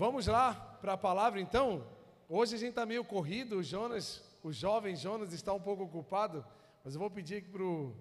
[0.00, 1.86] Vamos lá para a palavra então?
[2.26, 6.42] Hoje a gente está meio corrido, o Jonas, o jovem Jonas está um pouco ocupado,
[6.82, 7.94] mas eu vou pedir aqui para o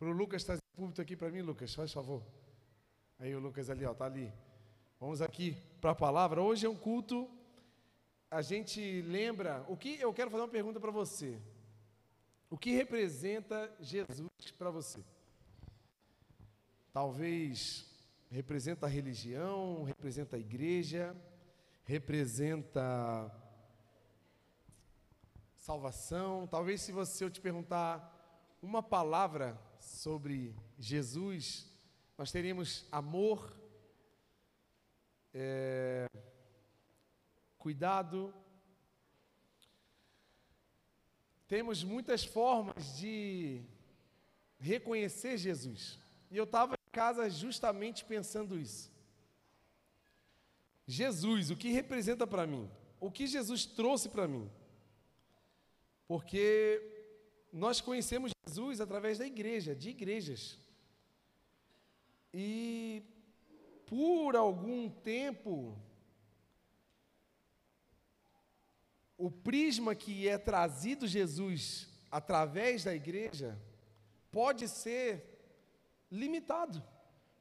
[0.00, 2.22] Lucas trazer o aqui para mim, Lucas, faz favor.
[3.18, 4.32] Aí o Lucas ali, ó, tá ali.
[4.98, 6.40] Vamos aqui para a palavra.
[6.40, 7.28] Hoje é um culto.
[8.30, 9.62] A gente lembra.
[9.68, 11.38] O que eu quero fazer uma pergunta para você.
[12.48, 15.04] O que representa Jesus para você?
[16.94, 17.86] Talvez
[18.30, 21.14] representa a religião, representa a igreja,
[21.84, 23.30] representa
[25.56, 26.46] salvação.
[26.46, 28.10] Talvez se você eu te perguntar
[28.60, 31.66] uma palavra sobre Jesus,
[32.16, 33.56] nós teríamos amor,
[35.34, 36.06] é,
[37.58, 38.34] cuidado.
[41.48, 43.62] Temos muitas formas de
[44.58, 45.98] reconhecer Jesus.
[46.30, 48.91] E eu estava em casa justamente pensando isso.
[50.92, 52.70] Jesus, o que representa para mim?
[53.00, 54.50] O que Jesus trouxe para mim?
[56.06, 56.82] Porque
[57.50, 60.58] nós conhecemos Jesus através da igreja, de igrejas.
[62.32, 63.02] E
[63.86, 65.78] por algum tempo,
[69.16, 73.58] o prisma que é trazido Jesus através da igreja
[74.30, 75.40] pode ser
[76.10, 76.84] limitado,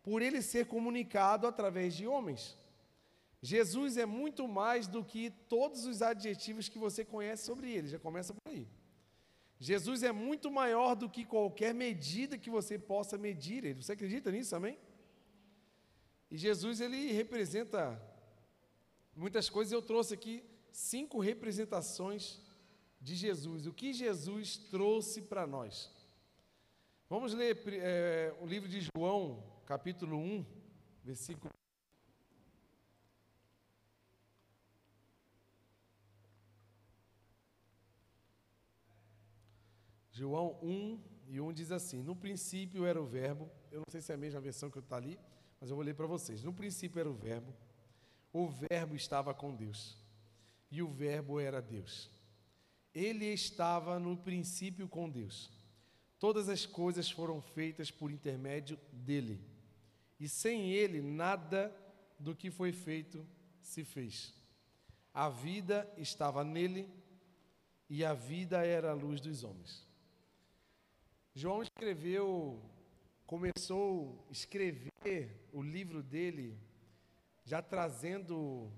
[0.02, 2.61] por ele ser comunicado através de homens.
[3.42, 7.98] Jesus é muito mais do que todos os adjetivos que você conhece sobre ele, já
[7.98, 8.68] começa por aí.
[9.60, 13.82] Jesus é muito maior do que qualquer medida que você possa medir ele.
[13.82, 14.78] Você acredita nisso, amém?
[16.30, 18.02] E Jesus, ele representa
[19.16, 19.72] muitas coisas.
[19.72, 22.40] Eu trouxe aqui cinco representações
[23.00, 23.68] de Jesus.
[23.68, 25.92] O que Jesus trouxe para nós.
[27.10, 30.46] Vamos ler é, o livro de João, capítulo 1,
[31.04, 31.52] versículo
[40.12, 44.12] João 1 e 1 diz assim: No princípio era o Verbo, eu não sei se
[44.12, 45.18] é a mesma versão que está ali,
[45.60, 46.44] mas eu vou ler para vocês.
[46.44, 47.54] No princípio era o Verbo,
[48.34, 49.98] o Verbo estava com Deus,
[50.70, 52.10] e o Verbo era Deus.
[52.94, 55.50] Ele estava no princípio com Deus.
[56.20, 59.42] Todas as coisas foram feitas por intermédio dele,
[60.20, 61.74] e sem ele nada
[62.20, 63.26] do que foi feito
[63.62, 64.34] se fez.
[65.14, 66.90] A vida estava nele,
[67.90, 69.91] e a vida era a luz dos homens.
[71.34, 72.62] João escreveu,
[73.26, 76.60] começou a escrever o livro dele,
[77.46, 78.70] já trazendo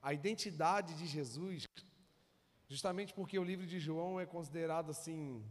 [0.00, 1.64] a identidade de Jesus,
[2.66, 5.44] justamente porque o livro de João é considerado assim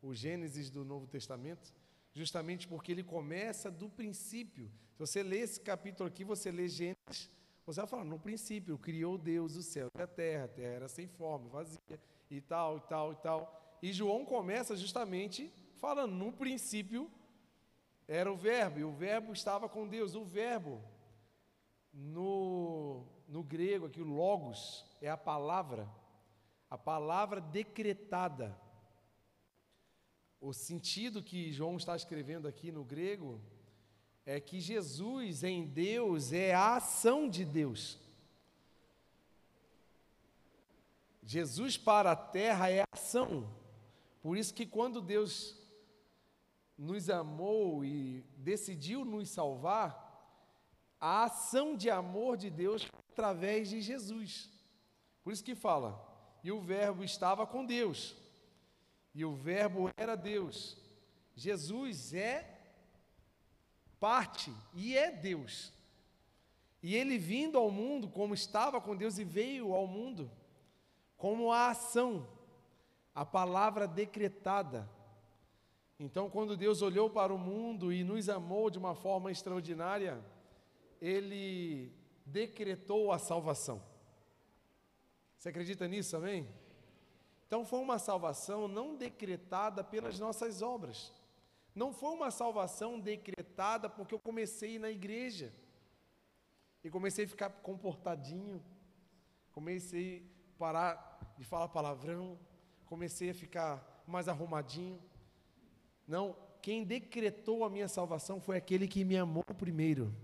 [0.00, 1.74] o Gênesis do Novo Testamento,
[2.12, 4.70] justamente porque ele começa do princípio.
[4.92, 7.28] Se você lê esse capítulo aqui, você lê Gênesis,
[7.66, 10.88] você vai falar, no princípio, criou Deus o céu e a terra, a terra era
[10.88, 11.80] sem forma, vazia,
[12.30, 13.78] e tal, e tal, e tal.
[13.82, 17.10] E João começa justamente fala no princípio
[18.06, 20.14] era o verbo, e o verbo estava com Deus.
[20.14, 20.82] O verbo,
[21.92, 25.88] no, no grego aqui, logos, é a palavra,
[26.68, 28.58] a palavra decretada.
[30.40, 33.40] O sentido que João está escrevendo aqui no grego
[34.26, 37.98] é que Jesus em Deus é a ação de Deus.
[41.22, 43.50] Jesus para a terra é ação.
[44.22, 45.63] Por isso que quando Deus
[46.76, 50.02] nos amou e decidiu nos salvar,
[51.00, 54.50] a ação de amor de Deus através de Jesus.
[55.22, 56.02] Por isso que fala,
[56.42, 58.16] e o Verbo estava com Deus,
[59.14, 60.76] e o Verbo era Deus.
[61.36, 62.58] Jesus é
[64.00, 65.72] parte e é Deus.
[66.82, 70.30] E ele vindo ao mundo como estava com Deus e veio ao mundo
[71.16, 72.28] como a ação,
[73.14, 74.86] a palavra decretada,
[75.98, 80.22] então, quando Deus olhou para o mundo e nos amou de uma forma extraordinária,
[81.00, 81.92] Ele
[82.26, 83.80] decretou a salvação.
[85.36, 86.48] Você acredita nisso, amém?
[87.46, 91.12] Então, foi uma salvação não decretada pelas nossas obras.
[91.74, 95.52] Não foi uma salvação decretada porque eu comecei na igreja.
[96.82, 98.62] E comecei a ficar comportadinho.
[99.52, 102.38] Comecei a parar de falar palavrão.
[102.86, 105.00] Comecei a ficar mais arrumadinho.
[106.06, 110.14] Não, quem decretou a minha salvação foi aquele que me amou primeiro.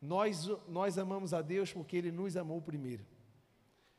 [0.00, 3.06] Nós, nós amamos a Deus porque Ele nos amou primeiro.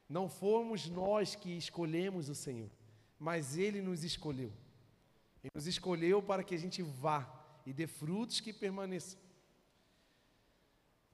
[0.07, 2.69] Não fomos nós que escolhemos o Senhor,
[3.17, 4.51] mas Ele nos escolheu.
[5.43, 7.27] Ele nos escolheu para que a gente vá
[7.65, 9.19] e dê frutos que permaneçam.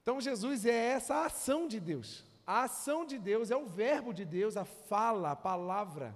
[0.01, 2.25] Então Jesus é essa ação de Deus.
[2.45, 6.15] A ação de Deus é o verbo de Deus, a fala, a palavra.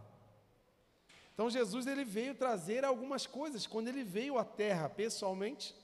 [1.33, 3.65] Então Jesus ele veio trazer algumas coisas.
[3.65, 5.75] Quando ele veio à terra pessoalmente,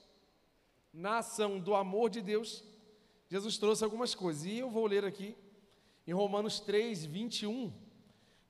[0.92, 2.64] na ação do amor de Deus,
[3.28, 4.44] Jesus trouxe algumas coisas.
[4.44, 5.36] E eu vou ler aqui
[6.06, 7.72] em Romanos 3, 21.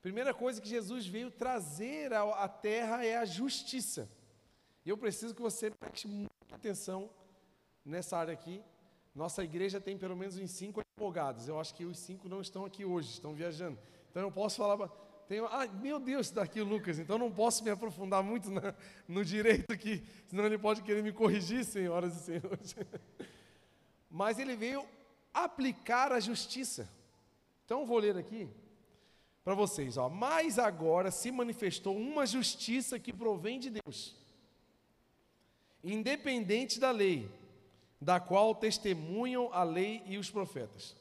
[0.01, 4.09] Primeira coisa que Jesus veio trazer à terra é a justiça.
[4.85, 7.09] E eu preciso que você preste muita atenção
[7.85, 8.63] nessa área aqui.
[9.13, 11.47] Nossa igreja tem pelo menos uns cinco advogados.
[11.47, 13.77] Eu acho que os cinco não estão aqui hoje, estão viajando.
[14.09, 14.89] Então eu posso falar.
[15.31, 18.75] Tenho, ah, meu Deus, está aqui o Lucas, então não posso me aprofundar muito na,
[19.07, 22.75] no direito aqui, senão ele pode querer me corrigir, senhoras e senhores.
[24.11, 24.85] Mas ele veio
[25.33, 26.91] aplicar a justiça.
[27.63, 28.49] Então vou ler aqui
[29.41, 30.09] para vocês, ó.
[30.09, 34.17] Mas agora se manifestou uma justiça que provém de Deus,
[35.81, 37.31] independente da lei,
[38.01, 40.99] da qual testemunham a lei e os profetas.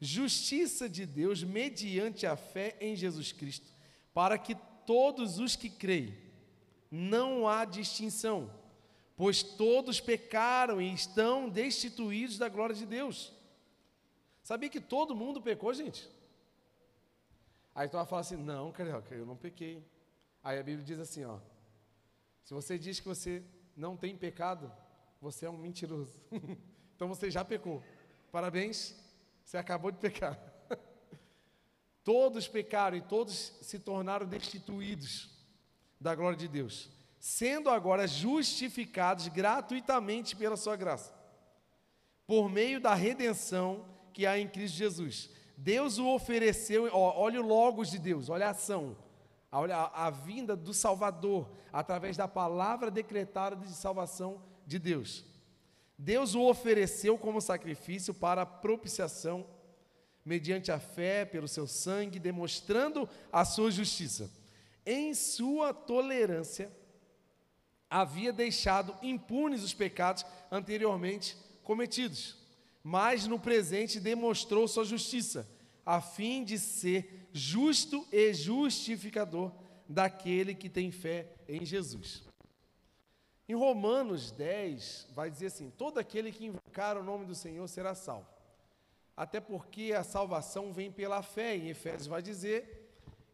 [0.00, 3.70] Justiça de Deus mediante a fé em Jesus Cristo,
[4.14, 4.54] para que
[4.86, 6.16] todos os que creem,
[6.90, 8.50] não há distinção,
[9.16, 13.32] pois todos pecaram e estão destituídos da glória de Deus.
[14.42, 16.08] Sabia que todo mundo pecou, gente?
[17.74, 19.84] Aí tu vai falar assim: não, carioca, eu não pequei.
[20.42, 21.38] Aí a Bíblia diz assim: ó,
[22.44, 23.44] se você diz que você
[23.76, 24.72] não tem pecado,
[25.20, 26.20] você é um mentiroso.
[26.96, 27.82] então você já pecou.
[28.32, 28.96] Parabéns,
[29.50, 30.38] você acabou de pecar.
[32.04, 35.28] todos pecaram e todos se tornaram destituídos
[36.00, 36.88] da glória de Deus,
[37.18, 41.12] sendo agora justificados gratuitamente pela sua graça,
[42.28, 45.28] por meio da redenção que há em Cristo Jesus.
[45.56, 48.96] Deus o ofereceu, ó, olha o logos de Deus, olha a ação,
[49.50, 55.24] olha a, a vinda do Salvador, através da palavra decretada de salvação de Deus.
[56.02, 59.46] Deus o ofereceu como sacrifício para propiciação,
[60.24, 64.30] mediante a fé, pelo seu sangue, demonstrando a sua justiça.
[64.86, 66.72] Em sua tolerância,
[67.90, 72.38] havia deixado impunes os pecados anteriormente cometidos,
[72.82, 75.46] mas no presente demonstrou sua justiça,
[75.84, 79.52] a fim de ser justo e justificador
[79.86, 82.29] daquele que tem fé em Jesus.
[83.50, 87.96] Em Romanos 10, vai dizer assim: todo aquele que invocar o nome do Senhor será
[87.96, 88.28] salvo.
[89.16, 91.56] Até porque a salvação vem pela fé.
[91.56, 92.88] Em Efésios vai dizer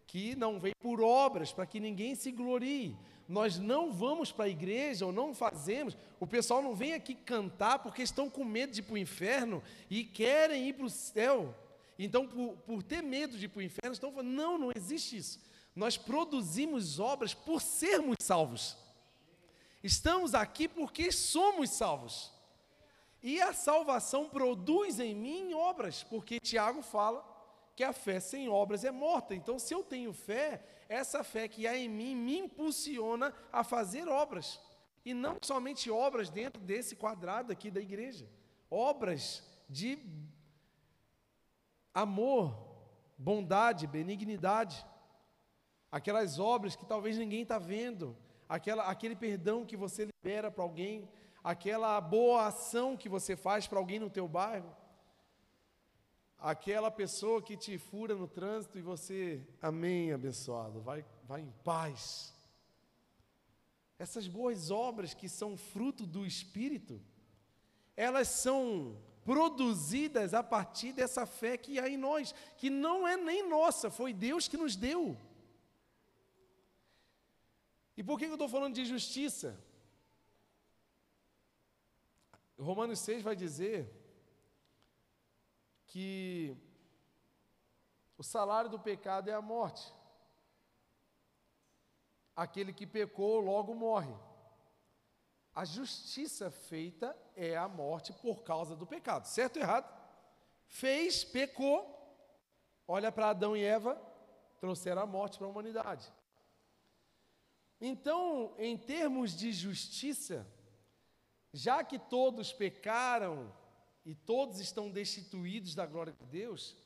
[0.07, 2.97] que não vem por obras, para que ninguém se glorie.
[3.29, 5.95] Nós não vamos para a igreja ou não fazemos.
[6.19, 9.63] O pessoal não vem aqui cantar porque estão com medo de ir para o inferno
[9.91, 11.55] e querem ir para o céu.
[11.99, 15.19] Então, por, por ter medo de ir para o inferno, estão falando: não, não existe
[15.19, 15.39] isso.
[15.75, 18.86] Nós produzimos obras por sermos salvos.
[19.87, 22.33] Estamos aqui porque somos salvos.
[23.23, 27.25] E a salvação produz em mim obras, porque Tiago fala
[27.77, 29.33] que a fé sem obras é morta.
[29.33, 34.09] Então, se eu tenho fé, essa fé que há em mim me impulsiona a fazer
[34.09, 34.61] obras.
[35.05, 38.29] E não somente obras dentro desse quadrado aqui da igreja,
[38.69, 39.99] obras de
[41.95, 42.59] amor,
[43.17, 44.85] bondade, benignidade.
[45.93, 48.17] Aquelas obras que talvez ninguém está vendo,
[48.49, 51.09] aquela, aquele perdão que você libera para alguém,
[51.43, 54.75] aquela boa ação que você faz para alguém no teu bairro,
[56.39, 62.35] aquela pessoa que te fura no trânsito e você, amém, abençoado, vai, vai em paz.
[63.99, 67.01] Essas boas obras que são fruto do Espírito,
[67.97, 73.49] elas são produzidas a partir dessa fé que há em nós, que não é nem
[73.49, 75.17] nossa, foi Deus que nos deu.
[77.97, 79.59] E por que eu estou falando de justiça?
[82.59, 83.91] Romanos 6 vai dizer
[85.87, 86.57] que
[88.19, 89.93] o salário do pecado é a morte.
[92.35, 94.15] Aquele que pecou logo morre.
[95.55, 99.91] A justiça feita é a morte por causa do pecado, certo ou errado?
[100.67, 101.81] Fez, pecou,
[102.87, 103.99] olha para Adão e Eva,
[104.59, 106.13] trouxeram a morte para a humanidade.
[107.81, 110.47] Então, em termos de justiça,
[111.53, 113.53] já que todos pecaram
[114.05, 116.77] e todos estão destituídos da glória de Deus,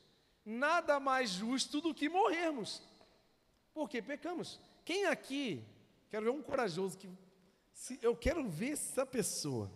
[0.45, 2.81] nada mais justo do que morrermos,
[3.73, 4.59] porque pecamos.
[4.83, 5.63] Quem aqui,
[6.09, 7.09] quero ver um corajoso que,
[7.73, 9.71] se, eu quero ver essa pessoa.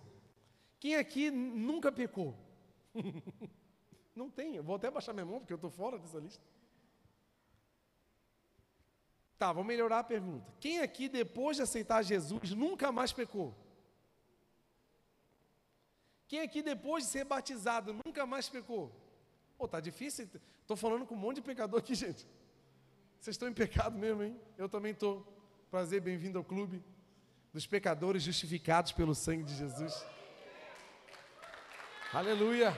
[0.79, 2.35] Quem aqui nunca pecou?
[4.15, 6.43] Não tem, eu vou até baixar minha mão porque eu estou fora dessa lista.
[9.37, 10.53] Tá, vou melhorar a pergunta.
[10.59, 13.53] Quem aqui, depois de aceitar Jesus, nunca mais pecou?
[16.27, 18.91] Quem aqui, depois de ser batizado, nunca mais pecou?
[19.57, 20.29] Pô, tá difícil.
[20.61, 22.25] Estou falando com um monte de pecador aqui, gente.
[23.19, 24.39] Vocês estão em pecado mesmo, hein?
[24.57, 25.25] Eu também estou.
[25.69, 26.81] Prazer, bem-vindo ao clube
[27.51, 30.05] dos pecadores justificados pelo sangue de Jesus.
[32.13, 32.73] Aleluia.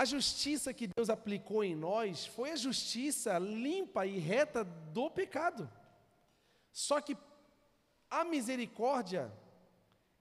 [0.00, 5.70] A justiça que Deus aplicou em nós foi a justiça limpa e reta do pecado.
[6.72, 7.14] Só que
[8.08, 9.30] a misericórdia,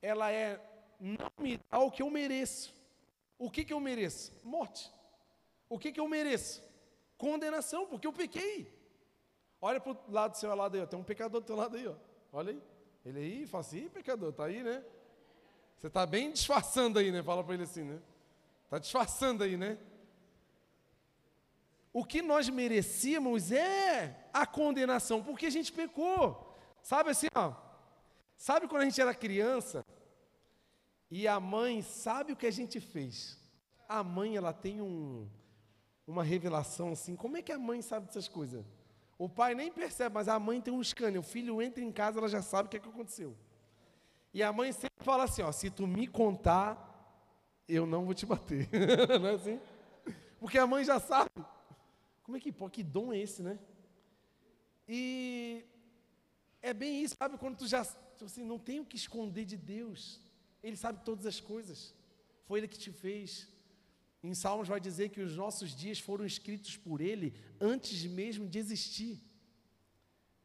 [0.02, 0.60] ela é
[1.00, 2.76] não me o que eu mereço.
[3.38, 4.34] O que, que eu mereço?
[4.44, 4.92] Morte.
[5.70, 6.62] O que, que eu mereço?
[7.18, 8.70] Condenação, porque eu pequei.
[9.62, 10.88] Olha para o lado do seu lado aí, ó.
[10.88, 11.96] tem um pecador do teu lado aí, ó.
[12.34, 12.62] olha aí.
[13.06, 14.84] Ele aí, fala assim, pecador, tá aí, né?
[15.78, 17.24] Você está bem disfarçando aí, né?
[17.24, 18.02] Fala para ele assim, né?
[18.70, 19.80] Está disfarçando aí, né?
[21.92, 26.56] O que nós merecíamos é a condenação, porque a gente pecou.
[26.84, 27.56] Sabe assim, ó.
[28.38, 29.84] Sabe quando a gente era criança
[31.10, 33.40] e a mãe sabe o que a gente fez?
[33.88, 35.28] A mãe, ela tem um,
[36.06, 37.16] uma revelação assim.
[37.16, 38.64] Como é que a mãe sabe dessas coisas?
[39.18, 41.22] O pai nem percebe, mas a mãe tem um escândalo.
[41.22, 43.36] O filho entra em casa, ela já sabe o que, é que aconteceu.
[44.32, 46.89] E a mãe sempre fala assim: ó, se tu me contar,
[47.70, 48.68] eu não vou te bater.
[49.22, 49.60] não é assim?
[50.40, 51.30] Porque a mãe já sabe.
[52.24, 53.60] Como é que pô, que dom é esse, né?
[54.88, 55.64] E
[56.62, 57.38] é bem isso, sabe?
[57.38, 60.20] Quando tu já tu assim, não tem o que esconder de Deus.
[60.64, 61.94] Ele sabe todas as coisas.
[62.46, 63.48] Foi Ele que te fez.
[64.22, 68.60] Em Salmos vai dizer que os nossos dias foram escritos por Ele antes mesmo de
[68.60, 69.22] existir.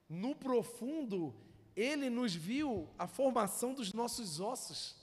[0.08, 1.34] No profundo,
[1.74, 4.96] ele nos viu a formação dos nossos ossos.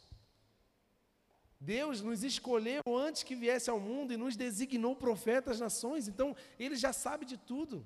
[1.61, 6.07] Deus nos escolheu antes que viesse ao mundo e nos designou profetas nações.
[6.07, 7.85] Então, Ele já sabe de tudo.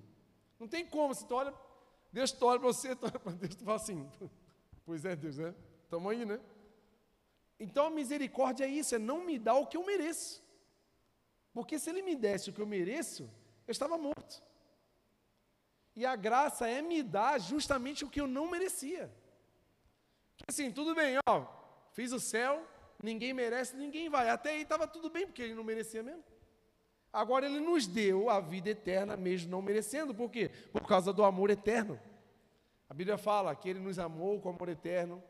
[0.58, 1.54] Não tem como, se tu olha,
[2.10, 4.10] Deus tu olha para você, tu olha para Deus, tu fala assim,
[4.86, 5.54] pois é Deus, né?
[5.84, 6.40] Estamos aí, né?
[7.60, 10.42] Então a misericórdia é isso, é não me dar o que eu mereço.
[11.54, 13.30] Porque se Ele me desse o que eu mereço,
[13.68, 14.42] eu estava morto.
[15.94, 19.14] E a graça é me dar justamente o que eu não merecia.
[20.48, 21.46] Assim, tudo bem, ó,
[21.92, 22.66] fiz o céu,
[23.02, 24.30] ninguém merece, ninguém vai.
[24.30, 26.24] Até aí estava tudo bem, porque ele não merecia mesmo.
[27.12, 30.14] Agora ele nos deu a vida eterna, mesmo não merecendo.
[30.14, 30.52] Por quê?
[30.72, 32.00] Por causa do amor eterno.
[32.90, 35.24] A Bíblia fala que ele nos amou com amor eterno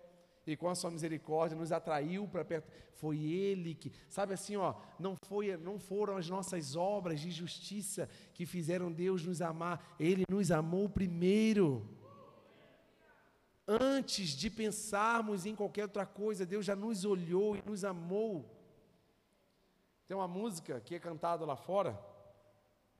[0.47, 2.71] e com a sua misericórdia nos atraiu para perto.
[2.93, 8.09] Foi ele que, sabe assim, ó, não foi, não foram as nossas obras de justiça
[8.33, 9.95] que fizeram Deus nos amar.
[9.99, 11.87] Ele nos amou primeiro.
[13.67, 18.45] Antes de pensarmos em qualquer outra coisa, Deus já nos olhou e nos amou.
[20.07, 21.99] Tem uma música que é cantada lá fora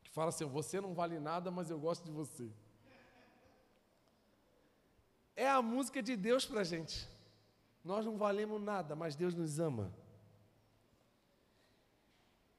[0.04, 2.50] que fala assim: "Você não vale nada, mas eu gosto de você".
[5.36, 7.08] É a música de Deus para a gente.
[7.84, 9.94] Nós não valemos nada, mas Deus nos ama.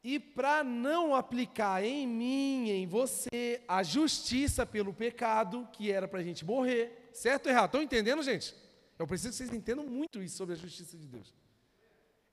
[0.05, 6.21] E para não aplicar em mim, em você, a justiça pelo pecado, que era para
[6.21, 7.67] a gente morrer, certo ou errado?
[7.67, 8.55] Estão entendendo, gente?
[8.99, 11.35] Eu preciso que vocês entendam muito isso sobre a justiça de Deus.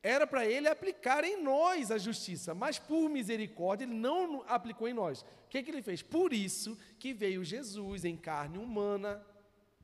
[0.02, 4.94] Era para ele aplicar em nós a justiça, mas por misericórdia ele não aplicou em
[4.94, 5.22] nós.
[5.22, 6.02] O que, que ele fez?
[6.02, 9.26] Por isso que veio Jesus em carne humana,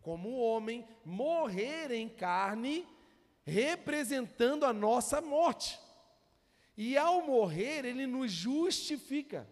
[0.01, 2.85] como homem, morrer em carne
[3.45, 5.79] representando a nossa morte.
[6.77, 9.47] E ao morrer, ele nos justifica.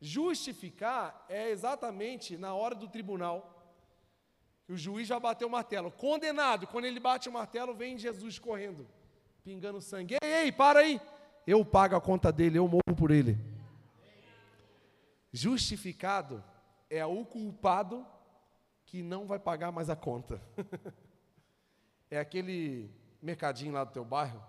[0.00, 3.61] Justificar é exatamente na hora do tribunal.
[4.68, 5.90] O juiz já bateu o martelo.
[5.90, 8.86] Condenado, quando ele bate o martelo, vem Jesus correndo,
[9.44, 10.16] pingando sangue.
[10.22, 11.00] Ei, ei, para aí.
[11.46, 13.36] Eu pago a conta dele, eu morro por ele.
[15.32, 16.42] Justificado
[16.88, 18.06] é o culpado
[18.84, 20.40] que não vai pagar mais a conta.
[22.10, 22.90] é aquele
[23.20, 24.42] mercadinho lá do teu bairro,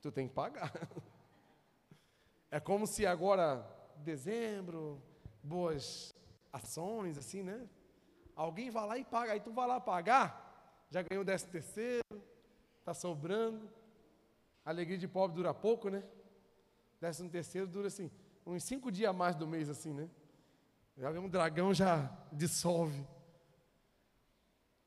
[0.00, 0.72] tu tem que pagar.
[2.50, 3.62] É como se agora,
[3.98, 5.02] dezembro,
[5.42, 6.14] boas
[6.50, 7.68] ações, assim, né?
[8.38, 12.22] Alguém vai lá e paga, aí tu vai lá pagar, já ganhou décimo terceiro,
[12.78, 13.68] está sobrando.
[14.64, 16.04] Alegria de pobre dura pouco, né?
[17.00, 18.08] Décimo terceiro dura assim,
[18.46, 20.08] uns cinco dias a mais do mês, assim, né?
[20.96, 23.04] Já um dragão já dissolve.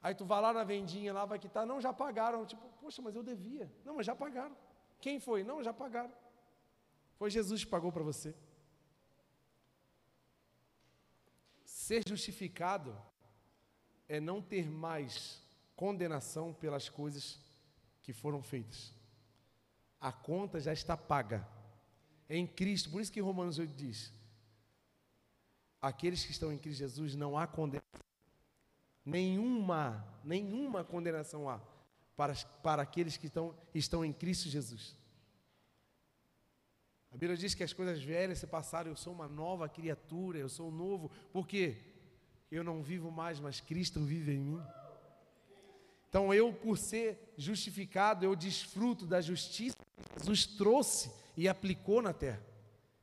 [0.01, 2.46] Aí tu vai lá na vendinha, lá vai quitar, não, já pagaram.
[2.46, 3.70] Tipo, poxa, mas eu devia.
[3.84, 4.55] Não, mas já pagaram.
[5.01, 5.43] Quem foi?
[5.43, 6.13] Não, já pagaram.
[7.15, 8.34] Foi Jesus que pagou para você.
[11.65, 13.11] Ser justificado
[14.12, 15.41] é não ter mais
[15.74, 17.39] condenação pelas coisas
[18.03, 18.94] que foram feitas.
[20.01, 21.48] A conta já está paga.
[22.27, 24.12] É em Cristo, por isso que Romanos 8 diz:
[25.82, 28.01] aqueles que estão em Cristo Jesus não há condenação
[29.06, 31.62] Nenhuma, nenhuma condenação há
[32.15, 34.94] para, para aqueles que estão, estão em Cristo Jesus.
[37.12, 40.50] A Bíblia diz que as coisas velhas se passaram, eu sou uma nova criatura, eu
[40.50, 41.10] sou novo.
[41.32, 41.91] Por quê?
[42.51, 44.62] Eu não vivo mais, mas Cristo vive em mim.
[46.10, 52.13] Então eu, por ser justificado, eu desfruto da justiça que Jesus trouxe e aplicou na
[52.13, 52.46] terra.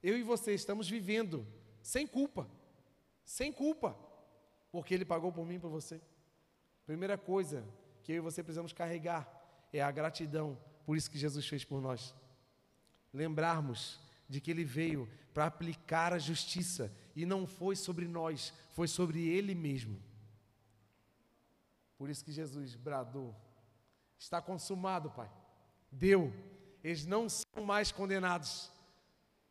[0.03, 1.47] Eu e você estamos vivendo
[1.83, 2.47] sem culpa,
[3.25, 3.99] sem culpa,
[4.71, 6.01] porque Ele pagou por mim e por você.
[6.87, 7.65] Primeira coisa
[8.03, 9.27] que eu e você precisamos carregar
[9.73, 12.15] é a gratidão por isso que Jesus fez por nós.
[13.13, 18.87] Lembrarmos de que Ele veio para aplicar a justiça e não foi sobre nós, foi
[18.87, 20.01] sobre Ele mesmo.
[21.97, 23.35] Por isso que Jesus bradou:
[24.17, 25.29] Está consumado, Pai.
[25.91, 26.33] Deu.
[26.85, 28.71] Eles não são mais condenados.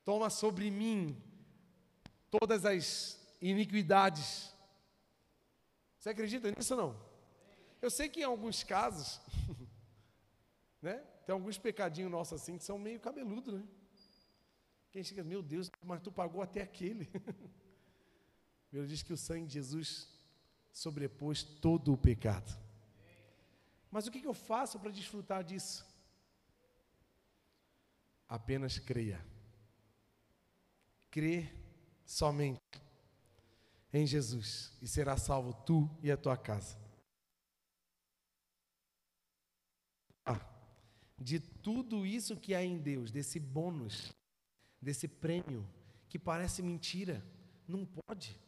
[0.06, 1.22] Toma sobre mim
[2.32, 4.56] todas as iniquidades.
[6.00, 7.02] Você acredita nisso ou não?
[7.82, 9.20] Eu sei que em alguns casos,
[10.82, 13.68] né, tem alguns pecadinhos nossos assim que são meio cabeludos, né?
[14.98, 17.08] Quem chega, meu Deus, mas tu pagou até aquele.
[18.74, 20.10] Ele diz que o sangue de Jesus
[20.72, 22.60] sobrepôs todo o pecado.
[23.92, 25.86] Mas o que eu faço para desfrutar disso?
[28.28, 29.24] Apenas creia.
[31.12, 31.48] Crê
[32.04, 32.60] somente
[33.94, 36.76] em Jesus e será salvo tu e a tua casa.
[40.26, 40.44] Ah,
[41.20, 44.17] de tudo isso que há em Deus, desse bônus,
[44.82, 45.68] desse prêmio,
[46.10, 47.24] que parece mentira,
[47.68, 48.40] não pode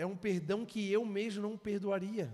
[0.00, 2.32] é um perdão que eu mesmo não perdoaria.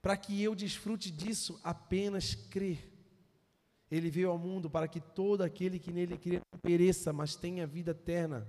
[0.00, 2.90] Para que eu desfrute disso, apenas crer.
[3.90, 7.66] Ele veio ao mundo para que todo aquele que nele crê não pereça, mas tenha
[7.66, 8.48] vida eterna.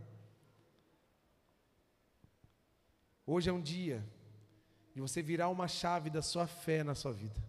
[3.27, 4.01] Hoje é um dia
[4.93, 7.43] de você virar uma chave da sua fé na sua vida.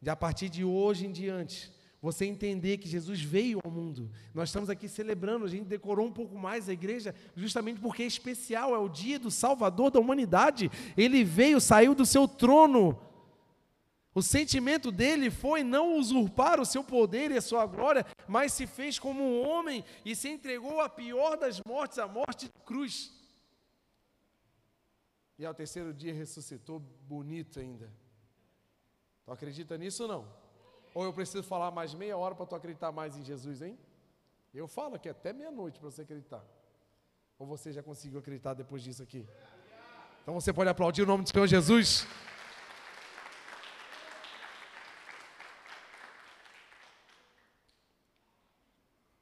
[0.00, 1.70] De a partir de hoje em diante,
[2.04, 4.10] você entender que Jesus veio ao mundo.
[4.34, 8.06] Nós estamos aqui celebrando, a gente decorou um pouco mais a igreja, justamente porque é
[8.06, 10.70] especial, é o dia do Salvador da humanidade.
[10.98, 13.00] Ele veio, saiu do seu trono.
[14.14, 18.66] O sentimento dele foi não usurpar o seu poder e a sua glória, mas se
[18.66, 23.14] fez como um homem e se entregou à pior das mortes, a morte cruz.
[25.38, 27.90] E ao terceiro dia ressuscitou bonito ainda.
[29.24, 30.43] Tu acredita nisso ou não?
[30.94, 33.76] Ou eu preciso falar mais meia hora para tu acreditar mais em Jesus, hein?
[34.54, 36.44] Eu falo aqui até meia-noite para você acreditar.
[37.36, 39.28] Ou você já conseguiu acreditar depois disso aqui?
[40.22, 42.06] Então você pode aplaudir o nome do Senhor Jesus.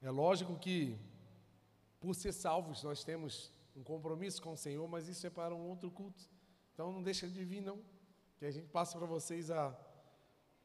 [0.02, 0.98] É lógico que,
[1.98, 5.66] por ser salvos, nós temos um compromisso com o Senhor, mas isso é para um
[5.70, 6.22] outro culto.
[6.74, 7.80] Então não deixa de vir, não.
[8.36, 9.74] Que a gente passa para vocês a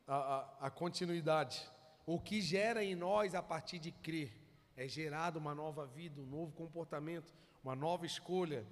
[0.08, 1.70] a, a, continuidade.
[2.06, 4.32] O que gera em nós a partir de crer
[4.76, 8.66] é gerado uma nova vida, um novo comportamento, uma nova escolha.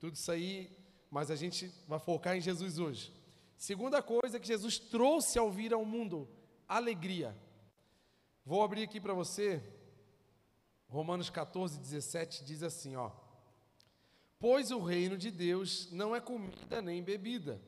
[0.00, 0.76] Tudo isso aí,
[1.10, 3.14] mas a gente vai focar em Jesus hoje.
[3.56, 6.28] Segunda coisa que Jesus trouxe ao vir ao mundo,
[6.66, 7.36] alegria.
[8.44, 9.62] Vou abrir aqui para você,
[10.88, 13.12] Romanos 14, 17 diz assim: ó.
[14.38, 17.60] Pois o reino de Deus não é comida nem bebida,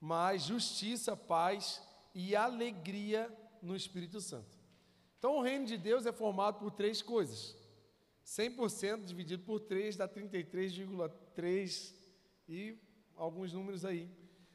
[0.00, 1.80] mas justiça, paz
[2.14, 4.56] e alegria no Espírito Santo.
[5.18, 7.56] Então, o reino de Deus é formado por três coisas.
[8.24, 11.94] 100% dividido por 3 dá 33,3
[12.48, 12.78] e
[13.16, 14.08] alguns números aí.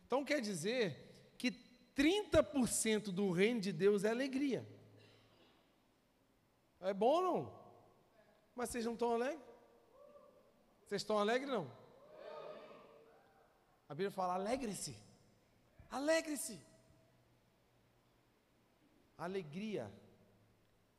[0.06, 1.52] Então, quer dizer que
[1.95, 4.67] 30% do reino de Deus é alegria.
[6.80, 7.60] É bom ou não?
[8.56, 9.43] Mas vocês não estão alegres?
[10.86, 11.72] Vocês estão alegres não?
[13.88, 14.95] A Bíblia fala: alegre-se.
[15.89, 16.68] Alegre-se.
[19.19, 19.91] Alegria,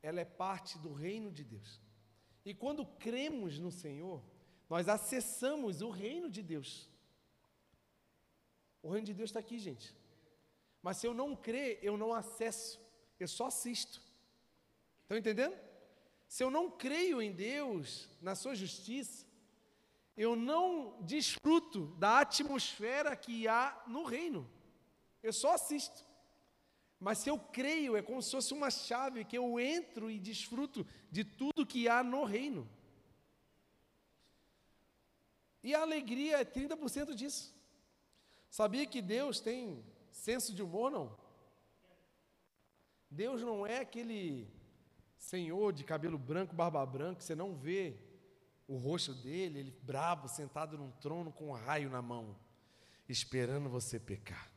[0.01, 1.81] ela é parte do reino de Deus.
[2.45, 4.23] E quando cremos no Senhor,
[4.69, 6.89] nós acessamos o reino de Deus.
[8.81, 9.95] O reino de Deus está aqui, gente.
[10.81, 12.79] Mas se eu não crer, eu não acesso,
[13.19, 14.01] eu só assisto.
[15.03, 15.55] Estão entendendo?
[16.27, 19.25] Se eu não creio em Deus, na Sua justiça,
[20.15, 24.49] eu não desfruto da atmosfera que há no reino.
[25.21, 26.05] Eu só assisto.
[27.01, 30.85] Mas se eu creio, é como se fosse uma chave que eu entro e desfruto
[31.09, 32.69] de tudo que há no reino.
[35.63, 37.55] E a alegria é 30% disso.
[38.51, 41.17] Sabia que Deus tem senso de humor, não?
[43.09, 44.47] Deus não é aquele
[45.17, 47.97] senhor de cabelo branco, barba branca, que você não vê
[48.67, 52.37] o rosto dele, ele brabo, sentado num trono com um raio na mão,
[53.09, 54.51] esperando você pecar.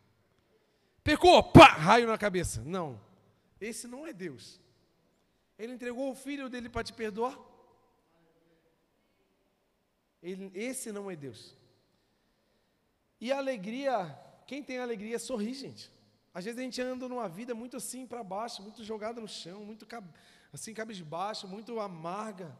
[1.05, 2.63] Pecou, pá, raio na cabeça.
[2.65, 2.99] Não,
[3.61, 4.59] esse não é Deus.
[5.59, 7.39] Ele entregou o filho dele para te perdoar?
[10.23, 11.55] Ele, esse não é Deus.
[13.21, 15.93] E a alegria, quem tem alegria sorri, gente.
[16.33, 19.63] Às vezes a gente anda numa vida muito assim para baixo, muito jogada no chão,
[19.65, 19.87] muito
[20.53, 22.59] assim cabisbaixo, muito amarga.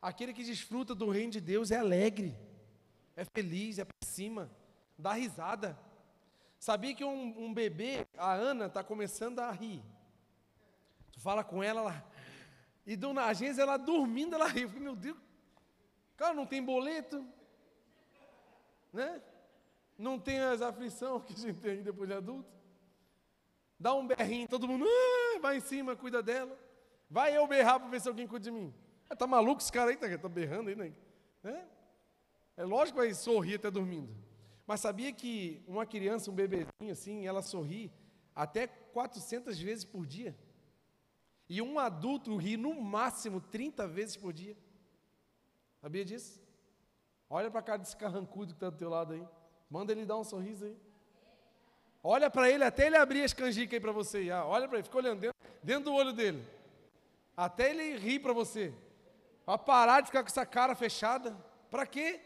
[0.00, 2.34] Aquele que desfruta do reino de Deus é alegre,
[3.14, 4.50] é feliz, é para cima,
[4.98, 5.78] dá risada.
[6.62, 9.82] Sabia que um, um bebê, a Ana, está começando a rir.
[11.10, 12.04] Tu fala com ela, ela
[12.86, 14.64] e do, às ela dormindo, ela ri.
[14.78, 15.18] meu Deus,
[16.16, 17.26] cara, não tem boleto,
[18.92, 19.20] né?
[19.98, 22.48] Não tem as aflições que a gente tem depois de adulto.
[23.76, 26.56] Dá um berrinho, todo mundo ah, vai em cima, cuida dela.
[27.10, 28.72] Vai eu berrar para ver se alguém cuida de mim.
[29.10, 30.94] Ah, tá maluco esse cara aí, tá, tá berrando aí, né?
[31.42, 31.64] É?
[32.58, 34.14] é lógico que vai sorrir até dormindo.
[34.72, 37.92] Mas sabia que uma criança, um bebezinho assim, ela sorri
[38.34, 40.34] até 400 vezes por dia?
[41.46, 44.56] E um adulto ri no máximo 30 vezes por dia.
[45.78, 46.42] Sabia disso?
[47.28, 49.22] Olha para a cara desse carrancudo que está do teu lado aí.
[49.68, 50.74] Manda ele dar um sorriso aí.
[52.02, 54.30] Olha para ele até ele abrir as canjicas aí para você.
[54.30, 56.42] Ah, olha para ele, fica olhando dentro, dentro do olho dele.
[57.36, 58.72] Até ele rir para você.
[59.44, 61.36] Para parar de ficar com essa cara fechada.
[61.70, 62.22] Para quê?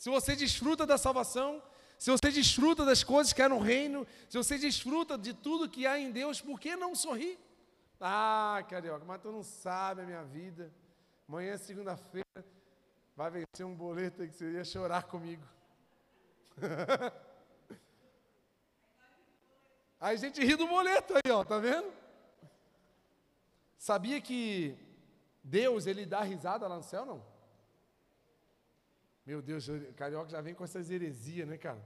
[0.00, 1.62] Se você desfruta da salvação,
[1.98, 5.86] se você desfruta das coisas que há no reino, se você desfruta de tudo que
[5.86, 7.38] há em Deus, por que não sorrir?
[8.00, 10.72] Ah, carioca, mas tu não sabe a minha vida.
[11.28, 12.24] Amanhã, segunda-feira,
[13.14, 15.44] vai vencer um boleto que você ia chorar comigo.
[20.00, 21.92] aí a gente ri do boleto aí, ó, tá vendo?
[23.76, 24.78] Sabia que
[25.44, 27.29] Deus, ele dá risada lá no céu, não?
[29.24, 31.82] Meu Deus, Carioca já vem com essas heresias, né, cara?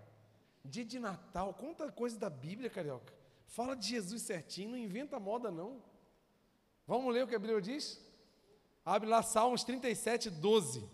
[0.65, 3.13] Dia de Natal, conta coisa da Bíblia, Carioca.
[3.47, 5.83] Fala de Jesus certinho, não inventa moda, não.
[6.87, 8.01] Vamos ler o que a Bíblia diz?
[8.85, 10.89] Abre lá Salmos 37, 12.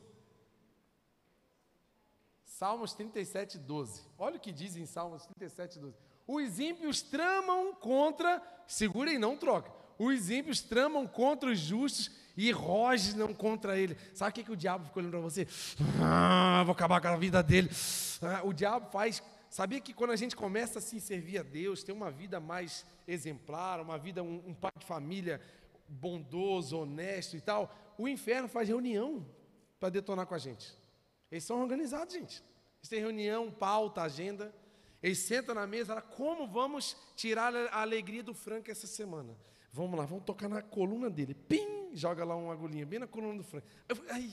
[2.45, 4.03] Salmos 37, 12.
[4.19, 5.97] Olha o que diz em Salmos 37, 12.
[6.27, 9.73] Os ímpios tramam contra, segurem, não troca.
[9.99, 13.97] Os ímpios tramam contra os justos e rosnam contra ele.
[14.15, 15.47] Sabe o que, que o diabo ficou olhando para você?
[16.01, 17.71] Ah, vou acabar com a vida dele.
[18.23, 19.23] Ah, o diabo faz.
[19.49, 22.87] Sabia que quando a gente começa a se servir a Deus, ter uma vida mais
[23.07, 25.41] exemplar, uma vida, um, um pai de família
[25.89, 29.27] bondoso, honesto e tal, o inferno faz reunião
[29.81, 30.73] para detonar com a gente.
[31.31, 32.43] Eles são organizados, gente.
[32.79, 34.55] Eles têm reunião, pauta, agenda.
[35.03, 39.37] Eles sentam na mesa, como vamos tirar a alegria do Frank essa semana?
[39.73, 41.35] Vamos lá, vamos tocar na coluna dele.
[41.35, 41.91] Pim!
[41.93, 43.67] Joga lá uma agulhinha bem na coluna do Frank.
[44.11, 44.33] Aí,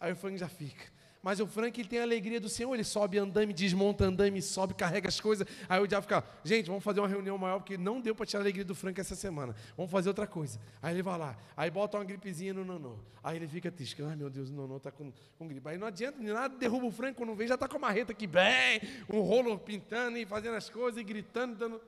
[0.00, 0.96] aí o Frank já fica.
[1.26, 5.08] Mas o Frank tem a alegria do Senhor, ele sobe andame, desmonta andame, sobe, carrega
[5.08, 5.44] as coisas.
[5.68, 8.38] Aí o diabo fica, gente, vamos fazer uma reunião maior, porque não deu para tirar
[8.38, 9.52] a alegria do Frank essa semana.
[9.76, 10.60] Vamos fazer outra coisa.
[10.80, 12.96] Aí ele vai lá, aí bota uma gripezinha no Nonô.
[13.24, 15.68] Aí ele fica triste, ai meu Deus, o Nonô está com, com gripe.
[15.68, 18.12] Aí não adianta, nem nada, derruba o Frank, quando vem já está com a marreta
[18.12, 21.80] aqui, bem, um rolo pintando e fazendo as coisas e gritando, dando.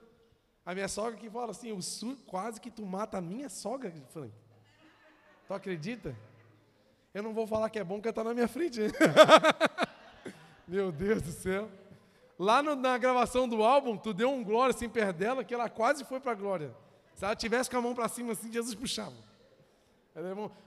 [0.68, 1.74] A minha sogra que fala assim,
[2.26, 4.34] quase que tu mata a minha sogra, Frank.
[5.46, 6.14] Tu acredita?
[7.14, 8.80] Eu não vou falar que é bom porque está na minha frente.
[10.68, 11.70] Meu Deus do céu.
[12.38, 15.70] Lá no, na gravação do álbum, tu deu um glória assim perto dela, que ela
[15.70, 16.76] quase foi para a glória.
[17.14, 19.16] Se ela tivesse com a mão para cima assim, Jesus puxava.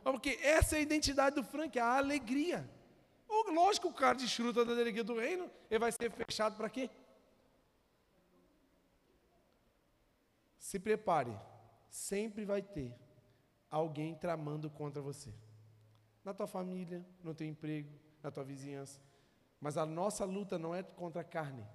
[0.04, 2.68] Porque essa é a identidade do Frank, a alegria.
[3.54, 6.90] Lógico, o cara desfruta da alegria do reino, ele vai ser fechado para quê?
[10.62, 11.36] Se prepare,
[11.90, 12.96] sempre vai ter
[13.68, 15.34] alguém tramando contra você
[16.24, 17.90] na tua família, no teu emprego,
[18.22, 19.02] na tua vizinhança.
[19.60, 21.66] Mas a nossa luta não é contra a carne,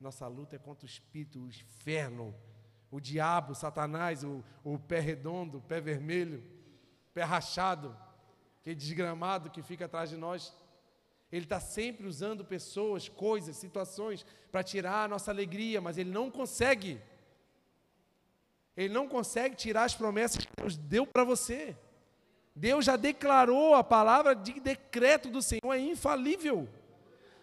[0.00, 2.32] nossa luta é contra o espírito, o inferno,
[2.92, 6.40] o diabo, Satanás, o, o pé redondo, o pé vermelho,
[7.12, 7.94] pé rachado,
[8.62, 10.54] que é desgramado que fica atrás de nós.
[11.32, 16.30] Ele está sempre usando pessoas, coisas, situações para tirar a nossa alegria, mas ele não
[16.30, 17.02] consegue.
[18.78, 21.76] Ele não consegue tirar as promessas que Deus deu para você.
[22.54, 26.68] Deus já declarou a palavra de decreto do Senhor, é infalível.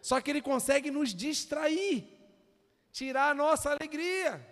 [0.01, 2.07] Só que Ele consegue nos distrair,
[2.89, 4.47] tirar a nossa alegria.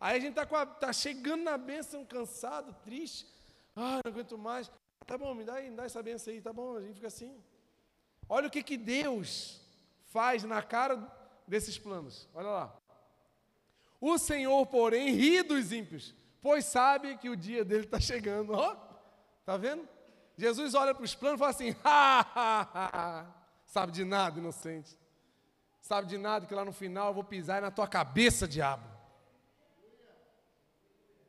[0.00, 3.24] Aí a gente está tá chegando na bênção, cansado, triste.
[3.76, 4.68] Ah, não aguento mais.
[5.06, 7.40] Tá bom, me dá, me dá essa bênção aí, tá bom, a gente fica assim.
[8.28, 9.60] Olha o que, que Deus
[10.06, 10.96] faz na cara
[11.46, 12.28] desses planos.
[12.34, 12.81] Olha lá.
[14.04, 18.52] O Senhor, porém, ri dos ímpios, pois sabe que o dia dele está chegando.
[18.52, 18.76] Ó.
[19.38, 19.88] Está vendo?
[20.36, 23.26] Jesus olha para os planos e fala assim: ha, ha, ha,
[23.64, 24.98] sabe de nada, inocente.
[25.80, 28.90] Sabe de nada que lá no final eu vou pisar na tua cabeça, diabo.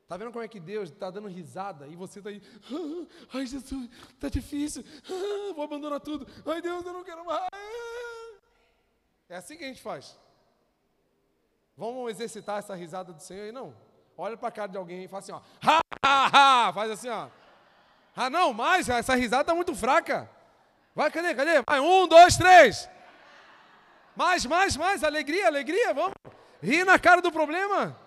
[0.07, 3.45] Tá vendo como é que Deus está dando risada e você está aí, ah, ai
[3.45, 7.47] Jesus, está difícil, ah, vou abandonar tudo, ai Deus, eu não quero mais.
[9.29, 10.17] É assim que a gente faz.
[11.75, 13.51] Vamos exercitar essa risada do Senhor aí?
[13.51, 13.73] Não.
[14.17, 17.09] Olha para a cara de alguém e fala assim, ó, ha, ha, ha, faz assim,
[17.09, 17.27] ó.
[18.15, 20.29] Ah, não, mais, essa risada está muito fraca.
[20.93, 21.63] Vai, cadê, cadê?
[21.67, 22.87] Vai, um, dois, três.
[24.15, 26.13] Mais, mais, mais, alegria, alegria, vamos.
[26.61, 27.97] Ri na cara do problema.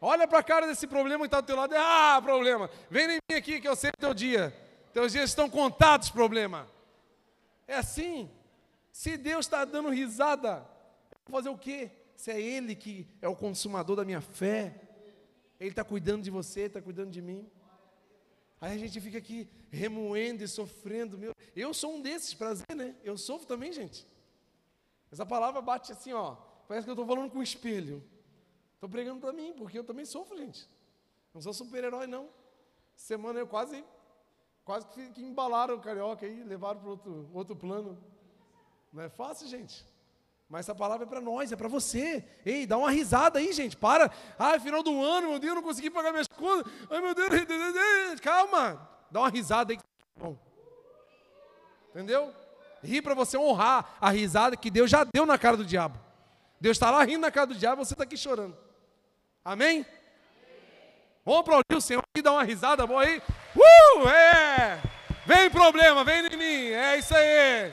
[0.00, 1.72] Olha para a cara desse problema que está do teu lado.
[1.76, 2.68] Ah, problema.
[2.90, 4.52] Vem em mim aqui que eu sei teu dia.
[4.92, 6.66] Teus dias estão contados, problema.
[7.68, 8.28] É assim.
[8.90, 10.66] Se Deus está dando risada,
[11.30, 11.90] fazer o quê?
[12.22, 14.80] Se é Ele que é o consumador da minha fé,
[15.58, 17.50] Ele está cuidando de você, está cuidando de mim.
[18.60, 21.18] Aí a gente fica aqui remoendo e sofrendo.
[21.18, 22.94] Meu, eu sou um desses, prazer, né?
[23.02, 24.06] Eu sofro também, gente.
[25.10, 26.36] Essa palavra bate assim, ó.
[26.68, 28.00] Parece que eu estou falando com um espelho.
[28.74, 30.70] Estou pregando para mim, porque eu também sofro, gente.
[31.34, 32.28] Não sou super-herói, não.
[32.94, 33.84] Semana eu quase,
[34.64, 37.98] quase que embalaram o carioca aí, levaram para outro, outro plano.
[38.92, 39.84] Não é fácil, gente.
[40.52, 42.22] Mas essa palavra é para nós, é para você.
[42.44, 43.74] Ei, dá uma risada aí, gente.
[43.74, 44.10] Para.
[44.38, 46.70] Ah, final do ano, meu Deus, eu não consegui pagar minhas contas.
[46.90, 47.30] Ai, meu Deus,
[48.20, 48.86] calma.
[49.10, 49.78] Dá uma risada aí.
[50.14, 50.36] Bom.
[51.88, 52.34] Entendeu?
[52.84, 55.98] Ri para você honrar a risada que Deus já deu na cara do diabo.
[56.60, 58.54] Deus está lá rindo na cara do diabo, você está aqui chorando.
[59.42, 59.86] Amém?
[61.24, 63.22] Vamos aplaudir o Senhor e dar uma risada boa aí.
[63.56, 64.06] Uh!
[64.06, 64.82] É!
[65.24, 66.72] Vem problema, vem em mim.
[66.72, 67.72] É isso aí.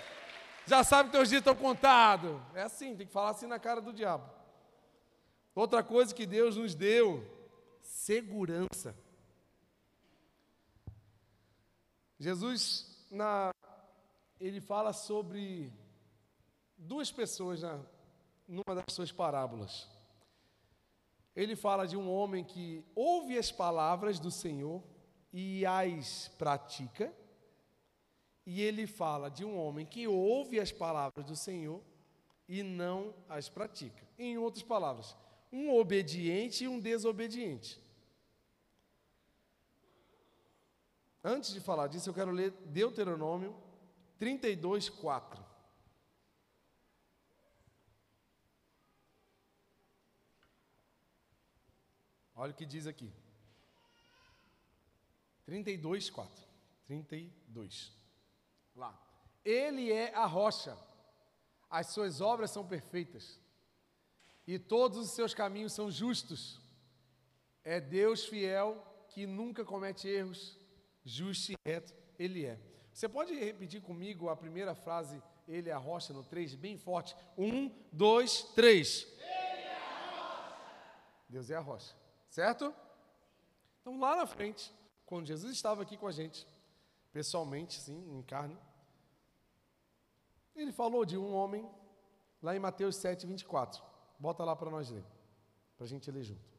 [0.70, 2.40] Já sabe que teus dias estão contados.
[2.54, 4.30] É assim, tem que falar assim na cara do diabo.
[5.56, 7.26] Outra coisa que Deus nos deu:
[7.82, 8.96] segurança.
[12.20, 13.52] Jesus, na,
[14.40, 15.74] ele fala sobre
[16.78, 17.80] duas pessoas na,
[18.48, 19.88] numa das suas parábolas
[21.40, 24.84] ele fala de um homem que ouve as palavras do Senhor
[25.32, 27.14] e as pratica,
[28.46, 31.82] e ele fala de um homem que ouve as palavras do Senhor
[32.48, 34.08] e não as pratica.
[34.18, 35.16] Em outras palavras,
[35.52, 37.80] um obediente e um desobediente.
[41.24, 43.56] Antes de falar disso, eu quero ler Deuteronômio
[44.18, 45.46] 32, 4.
[52.36, 53.12] Olha o que diz aqui.
[55.46, 56.48] 32, 4.
[56.88, 57.99] 32.
[58.80, 58.98] Lá.
[59.44, 60.78] Ele é a rocha,
[61.70, 63.38] as suas obras são perfeitas,
[64.48, 66.62] e todos os seus caminhos são justos.
[67.62, 70.58] É Deus fiel que nunca comete erros,
[71.04, 72.58] justo e reto, Ele é.
[72.94, 77.18] Você pode repetir comigo a primeira frase, Ele é a rocha, no 3, bem forte.
[77.38, 79.04] Um, dois, três.
[79.04, 80.58] Ele é a rocha.
[81.28, 81.94] Deus é a rocha.
[82.30, 82.74] Certo?
[83.82, 84.74] Então, lá na frente,
[85.06, 86.48] quando Jesus estava aqui com a gente,
[87.12, 88.58] pessoalmente, sim, em carne,
[90.62, 91.70] ele falou de um homem,
[92.42, 93.82] lá em Mateus 7, 24.
[94.18, 95.06] Bota lá para nós ler,
[95.78, 96.50] para a gente ler junto.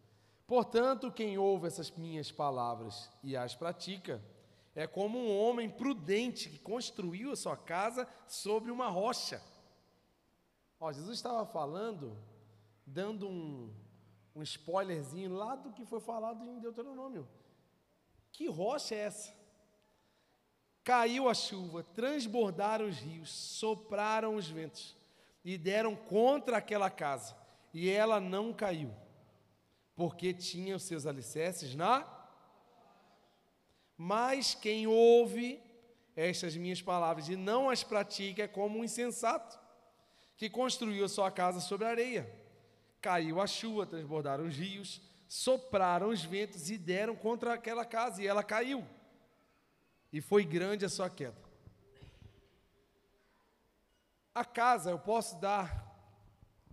[0.47, 4.21] Portanto, quem ouve essas minhas palavras e as pratica,
[4.75, 9.43] é como um homem prudente que construiu a sua casa sobre uma rocha.
[10.79, 12.17] Ó, Jesus estava falando,
[12.87, 13.73] dando um,
[14.35, 17.29] um spoilerzinho lá do que foi falado em Deuteronômio.
[18.33, 19.40] Que rocha é essa?
[20.83, 24.97] Caiu a chuva, transbordaram os rios, sopraram os ventos
[25.45, 27.37] e deram contra aquela casa,
[27.73, 28.93] e ela não caiu,
[29.95, 32.07] porque tinha os seus alicerces na.
[33.97, 35.63] Mas quem ouve
[36.17, 39.59] estas minhas palavras e não as pratica é como um insensato,
[40.37, 42.31] que construiu a sua casa sobre areia.
[43.01, 48.27] Caiu a chuva, transbordaram os rios, sopraram os ventos e deram contra aquela casa, e
[48.27, 48.85] ela caiu.
[50.13, 51.37] E foi grande a sua queda.
[54.35, 55.87] A casa eu posso dar,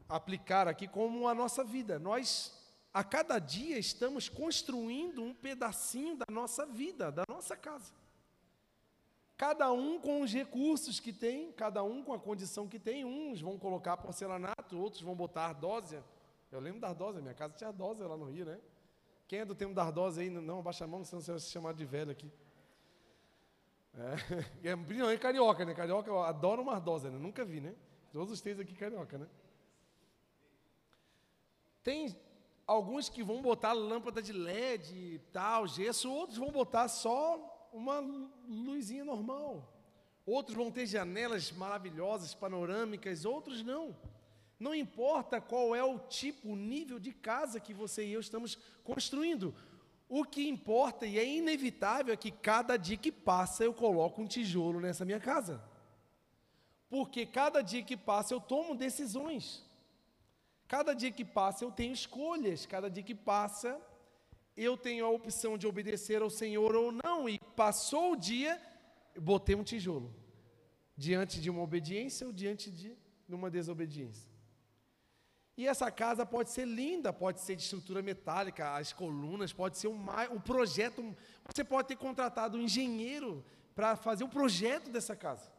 [0.08, 2.00] aplicar aqui como a nossa vida.
[2.00, 2.54] Nós,
[2.94, 7.94] a cada dia, estamos construindo um pedacinho da nossa vida, da nossa casa.
[9.36, 13.06] Cada um com os recursos que tem, cada um com a condição que tem.
[13.06, 16.04] Uns vão colocar porcelanato, outros vão botar ardósia
[16.52, 18.60] eu lembro da Ardosa, minha casa tinha Ardosa lá no Rio, né?
[19.28, 20.30] Quem é do tempo da Ardosa aí?
[20.30, 22.32] Não, abaixa a mão, senão você vai se chamar de velho aqui.
[24.64, 25.74] É, é carioca, né?
[25.74, 27.18] Carioca adora uma Ardosa, né?
[27.18, 27.74] Nunca vi, né?
[28.12, 29.28] Todos os três aqui carioca, né?
[31.84, 32.16] Tem
[32.66, 38.00] alguns que vão botar lâmpada de LED, tal, gesso, outros vão botar só uma
[38.48, 39.74] luzinha normal.
[40.26, 43.96] Outros vão ter janelas maravilhosas, panorâmicas, outros não.
[44.60, 48.58] Não importa qual é o tipo, o nível de casa que você e eu estamos
[48.84, 49.56] construindo.
[50.10, 54.28] O que importa e é inevitável é que cada dia que passa eu coloco um
[54.28, 55.62] tijolo nessa minha casa.
[56.90, 59.66] Porque cada dia que passa eu tomo decisões.
[60.68, 62.66] Cada dia que passa eu tenho escolhas.
[62.66, 63.80] Cada dia que passa
[64.56, 67.28] eu tenho a opção de obedecer ao Senhor ou não.
[67.28, 68.62] E passou o dia,
[69.14, 70.16] eu botei um tijolo.
[70.96, 72.96] Diante de uma obediência ou diante de
[73.28, 74.37] uma desobediência.
[75.58, 79.88] E essa casa pode ser linda, pode ser de estrutura metálica, as colunas, pode ser
[79.88, 81.16] um, um projeto.
[81.52, 83.44] Você pode ter contratado um engenheiro
[83.74, 85.52] para fazer o projeto dessa casa.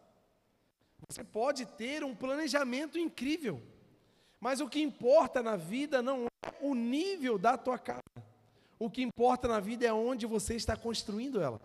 [1.08, 3.61] Você pode ter um planejamento incrível.
[4.40, 8.02] Mas o que importa na vida não é o nível da tua casa.
[8.78, 11.61] O que importa na vida é onde você está construindo ela.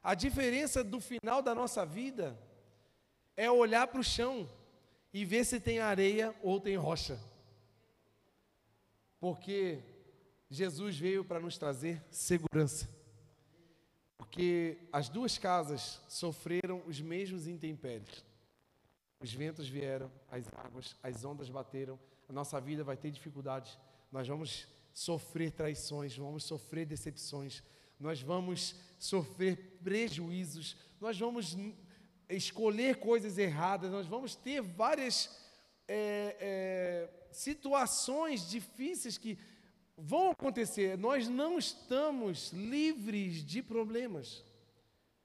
[0.00, 2.38] A diferença do final da nossa vida
[3.36, 4.48] é olhar para o chão
[5.12, 7.18] e ver se tem areia ou tem rocha.
[9.18, 9.82] Porque
[10.48, 12.88] Jesus veio para nos trazer segurança.
[14.16, 18.24] Porque as duas casas sofreram os mesmos intempéries.
[19.20, 23.78] Os ventos vieram, as águas, as ondas bateram, a nossa vida vai ter dificuldades.
[24.10, 27.62] Nós vamos sofrer traições, vamos sofrer decepções,
[27.98, 31.54] nós vamos sofrer prejuízos, nós vamos
[32.30, 35.30] escolher coisas erradas, nós vamos ter várias
[35.88, 39.38] é, é, situações difíceis que
[39.96, 40.96] vão acontecer.
[40.96, 44.44] Nós não estamos livres de problemas.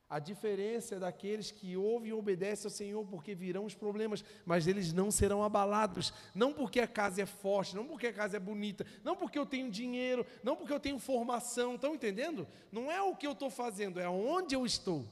[0.08, 4.68] A diferença é daqueles que ouvem e obedecem ao Senhor, porque virão os problemas, mas
[4.68, 6.14] eles não serão abalados.
[6.34, 9.48] Não porque a casa é forte, não porque a casa é bonita, não porque eu
[9.48, 11.74] tenho dinheiro, não porque eu tenho formação.
[11.74, 12.48] Estão entendendo?
[12.72, 15.06] Não é o que eu estou fazendo, é onde eu estou.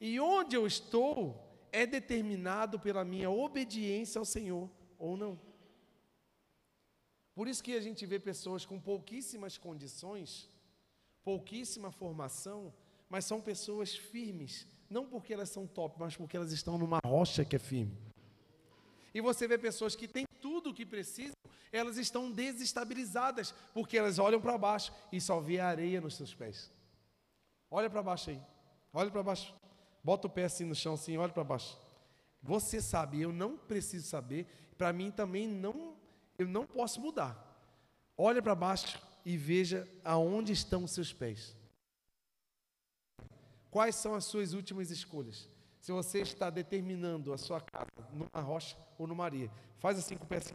[0.00, 5.38] E onde eu estou é determinado pela minha obediência ao Senhor ou não.
[7.34, 10.48] Por isso que a gente vê pessoas com pouquíssimas condições,
[11.22, 12.72] pouquíssima formação,
[13.08, 17.44] mas são pessoas firmes, não porque elas são top, mas porque elas estão numa rocha
[17.44, 17.96] que é firme.
[19.12, 21.34] E você vê pessoas que têm tudo o que precisam,
[21.72, 26.70] elas estão desestabilizadas, porque elas olham para baixo e só vê areia nos seus pés.
[27.70, 28.40] Olha para baixo aí.
[28.92, 29.54] Olha para baixo.
[30.06, 31.76] Bota o pé assim no chão, assim, olha para baixo.
[32.40, 34.46] Você sabe, eu não preciso saber.
[34.78, 35.96] Para mim também não,
[36.38, 37.34] eu não posso mudar.
[38.16, 41.56] Olha para baixo e veja aonde estão os seus pés.
[43.68, 45.48] Quais são as suas últimas escolhas?
[45.80, 50.24] Se você está determinando a sua casa numa rocha ou numa areia, faz assim com
[50.24, 50.54] o pé assim,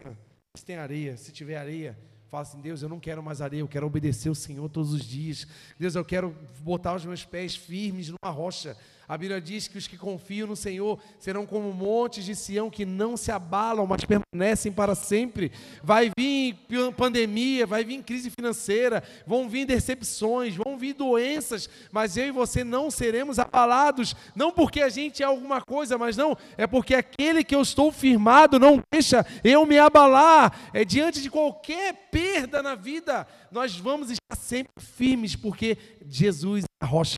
[0.55, 1.99] se tem areia, se tiver areia,
[2.31, 5.03] Fala assim, Deus, eu não quero mais areia, eu quero obedecer o Senhor todos os
[5.03, 5.45] dias.
[5.77, 8.77] Deus, eu quero botar os meus pés firmes numa rocha.
[9.11, 12.85] A Bíblia diz que os que confiam no Senhor serão como montes de Sião que
[12.85, 15.51] não se abalam, mas permanecem para sempre.
[15.83, 16.55] Vai vir
[16.95, 22.63] pandemia, vai vir crise financeira, vão vir decepções, vão vir doenças, mas eu e você
[22.63, 27.43] não seremos abalados, não porque a gente é alguma coisa, mas não, é porque aquele
[27.43, 30.57] que eu estou firmado não deixa eu me abalar.
[30.73, 36.85] É diante de qualquer perda na vida, nós vamos estar sempre firmes, porque Jesus é
[36.85, 37.17] a rocha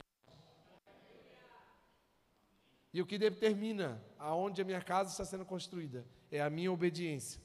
[2.94, 7.42] e o que determina aonde a minha casa está sendo construída é a minha obediência.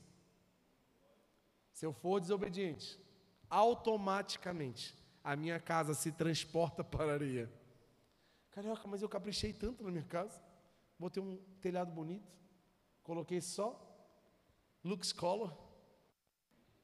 [1.73, 2.99] Se eu for desobediente,
[3.49, 7.51] automaticamente a minha casa se transporta para a areia.
[8.51, 10.39] Carioca, mas eu caprichei tanto na minha casa.
[10.99, 12.31] Botei um telhado bonito,
[13.01, 13.75] coloquei só
[14.83, 15.57] Lux Color.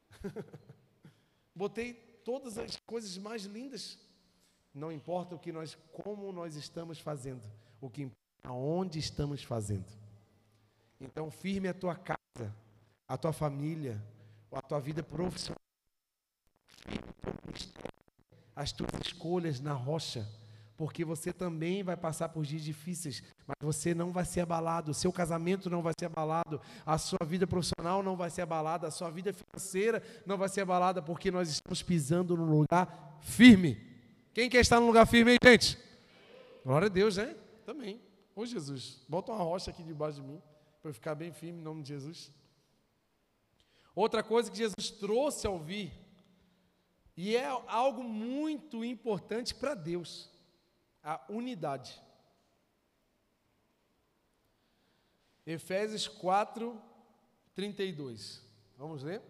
[1.54, 4.00] Botei todas as coisas mais lindas.
[4.74, 7.48] Não importa o que nós, como nós estamos fazendo.
[7.80, 9.86] O que importa aonde estamos fazendo.
[11.00, 12.54] Então, firme a tua casa,
[13.08, 14.02] a tua família,
[14.52, 15.60] a tua vida profissional,
[18.56, 20.26] as tuas escolhas na rocha,
[20.78, 24.94] porque você também vai passar por dias difíceis, mas você não vai ser abalado, o
[24.94, 28.92] seu casamento não vai ser abalado, a sua vida profissional não vai ser abalada, a
[28.92, 33.78] sua vida financeira não vai ser abalada, porque nós estamos pisando num lugar firme.
[34.34, 35.78] Quem quer estar num lugar firme, hein, gente?
[36.64, 37.36] Glória a Deus, né?
[37.66, 38.05] Também.
[38.36, 40.42] Ô Jesus, bota uma rocha aqui debaixo de mim,
[40.82, 42.32] para eu ficar bem firme em nome de Jesus.
[43.96, 45.94] Outra coisa que Jesus trouxe ao vir,
[47.16, 50.30] e é algo muito importante para Deus,
[51.02, 52.02] a unidade.
[55.46, 56.82] Efésios 4,
[57.54, 58.44] 32.
[58.78, 59.22] Vamos ler?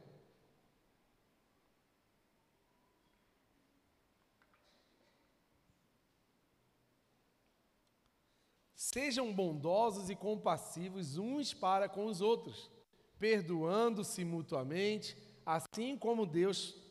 [8.95, 12.71] Sejam bondosos e compassivos uns para com os outros,
[13.19, 16.81] perdoando-se mutuamente, assim como Deus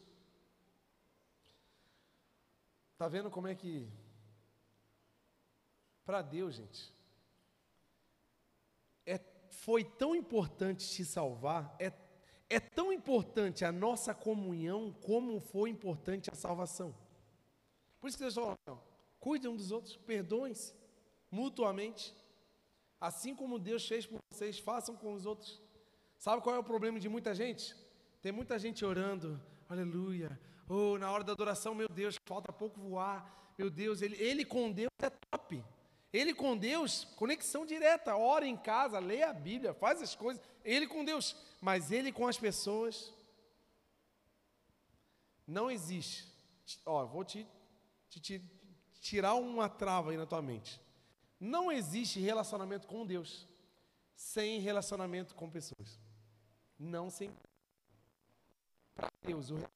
[2.98, 3.88] Tá vendo como é que
[6.04, 6.94] para Deus, gente,
[9.06, 11.90] é, foi tão importante te salvar, é,
[12.50, 16.94] é tão importante a nossa comunhão como foi importante a salvação.
[17.98, 18.58] Por isso que Deus falou,
[19.18, 20.83] cuidem um dos outros, perdoem-se
[21.34, 22.14] mutuamente,
[23.00, 25.60] assim como Deus fez por vocês, façam com os outros.
[26.16, 27.74] Sabe qual é o problema de muita gente?
[28.22, 32.80] Tem muita gente orando, aleluia, ou oh, na hora da adoração, meu Deus, falta pouco
[32.80, 35.62] voar, meu Deus, ele, ele com Deus é top.
[36.12, 40.86] Ele com Deus, conexão direta, ora em casa, lê a Bíblia, faz as coisas, ele
[40.86, 43.12] com Deus, mas ele com as pessoas,
[45.44, 46.32] não existe.
[46.86, 47.44] Ó, vou te,
[48.08, 48.42] te, te
[49.00, 50.80] tirar uma trava aí na tua mente.
[51.44, 53.46] Não existe relacionamento com Deus
[54.16, 56.00] sem relacionamento com pessoas.
[56.78, 57.30] Não sem.
[58.94, 59.68] Para Deus, o é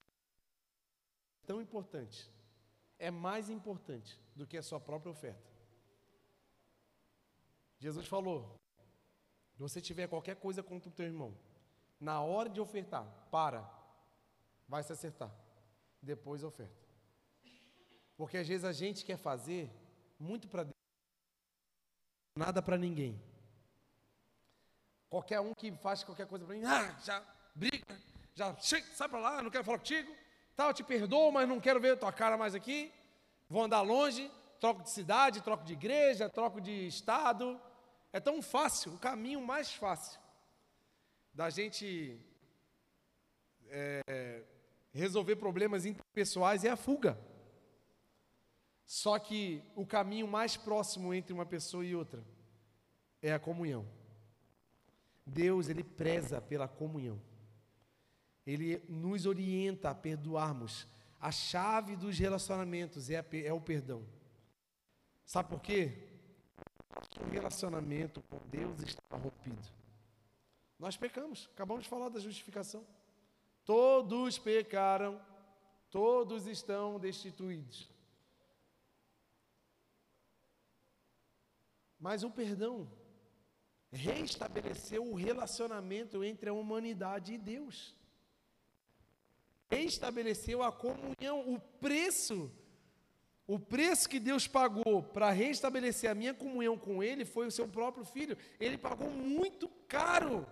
[1.46, 2.30] tão importante,
[2.98, 5.46] é mais importante do que a sua própria oferta.
[7.78, 8.58] Jesus falou:
[9.52, 11.36] se você tiver qualquer coisa contra o teu irmão,
[12.00, 13.68] na hora de ofertar, para,
[14.66, 15.30] vai se acertar,
[16.00, 16.88] depois oferta.
[18.16, 19.70] Porque às vezes a gente quer fazer
[20.18, 20.77] muito para Deus,
[22.38, 23.20] nada para ninguém.
[25.10, 27.22] Qualquer um que faz qualquer coisa para mim, ah, já
[27.54, 28.00] briga,
[28.34, 30.14] já sai para lá, não quero falar contigo,
[30.54, 32.92] tal, te perdoo, mas não quero ver a tua cara mais aqui,
[33.48, 34.30] vou andar longe,
[34.60, 37.60] troco de cidade, troco de igreja, troco de estado.
[38.12, 40.20] É tão fácil, o caminho mais fácil
[41.34, 42.20] da gente
[43.68, 44.42] é,
[44.92, 47.18] resolver problemas interpessoais é a fuga.
[48.88, 52.24] Só que o caminho mais próximo entre uma pessoa e outra
[53.20, 53.86] é a comunhão.
[55.26, 57.20] Deus, ele preza pela comunhão.
[58.46, 60.86] Ele nos orienta a perdoarmos.
[61.20, 64.02] A chave dos relacionamentos é, a, é o perdão.
[65.22, 66.08] Sabe por quê?
[67.20, 69.68] O relacionamento com Deus está rompido.
[70.78, 72.86] Nós pecamos, acabamos de falar da justificação.
[73.66, 75.20] Todos pecaram,
[75.90, 77.97] todos estão destituídos.
[81.98, 82.88] Mas o perdão
[83.90, 87.96] reestabeleceu o relacionamento entre a humanidade e Deus.
[89.70, 92.50] Reestabeleceu a comunhão, o preço,
[93.46, 97.66] o preço que Deus pagou para restabelecer a minha comunhão com Ele foi o seu
[97.66, 98.36] próprio filho.
[98.60, 100.46] Ele pagou muito caro.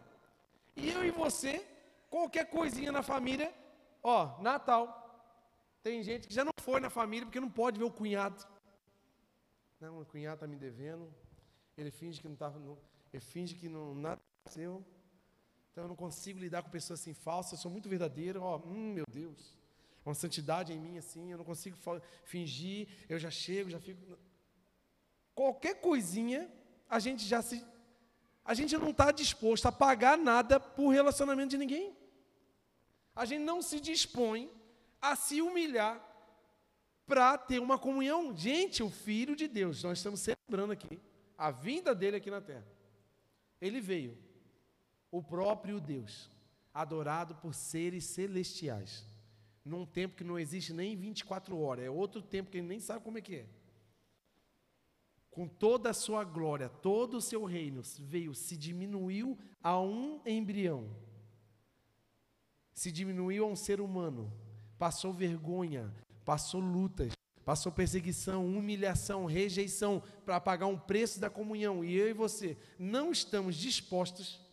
[0.75, 1.67] E eu e você,
[2.09, 3.55] qualquer coisinha na família,
[4.03, 5.03] ó, Natal.
[5.83, 8.47] Tem gente que já não foi na família porque não pode ver o cunhado.
[9.79, 11.13] Não, o cunhado está me devendo,
[11.77, 12.59] ele finge que não estava.
[13.13, 14.85] Ele finge que não nada aconteceu.
[15.71, 17.53] Então eu não consigo lidar com pessoas assim falsas.
[17.53, 18.43] Eu sou muito verdadeiro.
[18.43, 19.55] Ó, hum, meu Deus.
[20.05, 21.31] Uma santidade em mim assim.
[21.31, 21.77] Eu não consigo
[22.25, 22.89] fingir.
[23.09, 24.01] Eu já chego, já fico.
[25.35, 26.51] Qualquer coisinha,
[26.89, 27.63] a gente já se.
[28.43, 31.95] A gente não está disposto a pagar nada por relacionamento de ninguém.
[33.15, 34.51] A gente não se dispõe
[35.01, 36.01] a se humilhar
[37.07, 38.35] para ter uma comunhão.
[38.35, 41.01] Gente, o Filho de Deus, nós estamos celebrando aqui
[41.37, 42.67] a vinda dele aqui na terra.
[43.61, 44.17] Ele veio,
[45.11, 46.31] o próprio Deus,
[46.73, 49.07] adorado por seres celestiais,
[49.65, 53.03] num tempo que não existe nem 24 horas, é outro tempo que ele nem sabe
[53.03, 53.47] como é que é.
[55.31, 60.89] Com toda a sua glória, todo o seu reino veio, se diminuiu a um embrião,
[62.73, 64.33] se diminuiu a um ser humano,
[64.79, 65.93] passou vergonha,
[66.25, 67.16] passou lutas,
[67.47, 73.13] passou perseguição, humilhação, rejeição para pagar um preço da comunhão, e eu e você não
[73.13, 74.45] estamos dispostos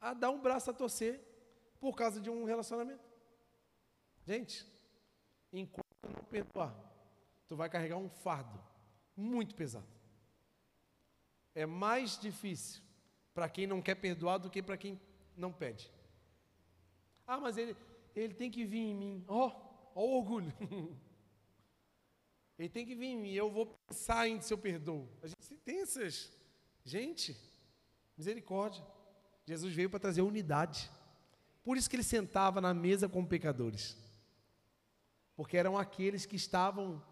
[0.00, 1.20] a dar um braço a torcer
[1.78, 3.04] por causa de um relacionamento.
[4.26, 4.66] Gente,
[5.52, 6.74] enquanto não perdoar,
[7.46, 8.60] tu vai carregar um fardo
[9.16, 9.86] muito pesado.
[11.54, 12.82] É mais difícil
[13.32, 15.00] para quem não quer perdoar do que para quem
[15.36, 15.92] não pede.
[17.24, 17.76] Ah, mas ele,
[18.16, 19.24] ele tem que vir em mim.
[19.28, 20.52] Ó, oh, ó o orgulho.
[22.60, 25.08] Ele tem que vir em mim, eu vou pensar em se eu perdoo.
[25.22, 26.30] A gente tem essas.
[26.84, 27.34] Gente,
[28.14, 28.84] misericórdia.
[29.46, 30.90] Jesus veio para trazer unidade.
[31.64, 33.96] Por isso que ele sentava na mesa com pecadores.
[35.34, 37.02] Porque eram aqueles que estavam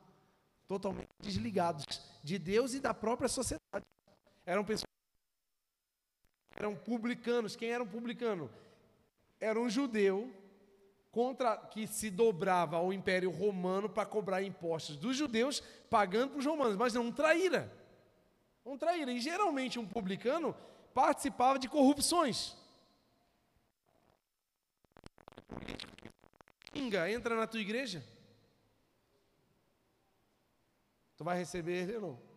[0.67, 1.87] totalmente desligados
[2.23, 3.87] de Deus e da própria sociedade.
[4.45, 4.85] Eram pessoas
[6.55, 7.57] eram publicanos.
[7.57, 8.51] Quem era um publicano?
[9.41, 10.31] Era um judeu
[11.11, 16.47] contra que se dobrava ao Império Romano para cobrar impostos dos judeus, pagando para os
[16.47, 17.73] romanos, mas não um traíra.
[18.65, 19.11] Um traíra.
[19.11, 20.55] E geralmente um publicano
[20.93, 22.57] participava de corrupções.
[26.75, 28.05] Inga entra na tua igreja.
[31.17, 32.29] Tu vai receber ele ou não?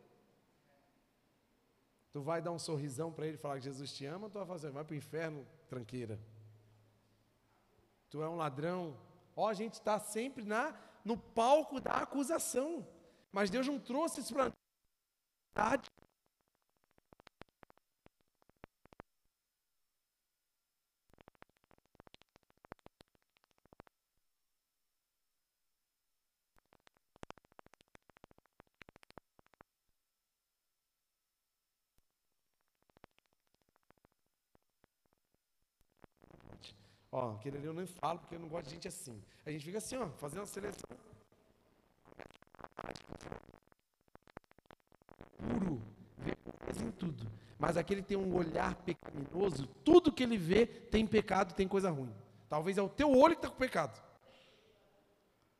[2.11, 4.47] Tu vai dar um sorrisão para ele falar que Jesus te ama, ou tu vai
[4.47, 6.19] fazer, vai para o inferno, tranqueira.
[8.11, 8.95] Tu é um ladrão.
[9.37, 12.85] Ó, a gente está sempre na, no palco da acusação.
[13.31, 14.51] Mas Deus não trouxe isso para
[37.11, 39.21] Ó, aquele ali eu nem falo porque eu não gosto de gente assim.
[39.45, 40.89] A gente fica assim, ó, fazendo uma seleção.
[45.37, 45.81] Puro,
[46.17, 46.37] vê
[46.83, 47.29] em tudo.
[47.59, 52.13] Mas aquele tem um olhar pecaminoso, tudo que ele vê tem pecado, tem coisa ruim.
[52.49, 54.01] Talvez é o teu olho que está com pecado.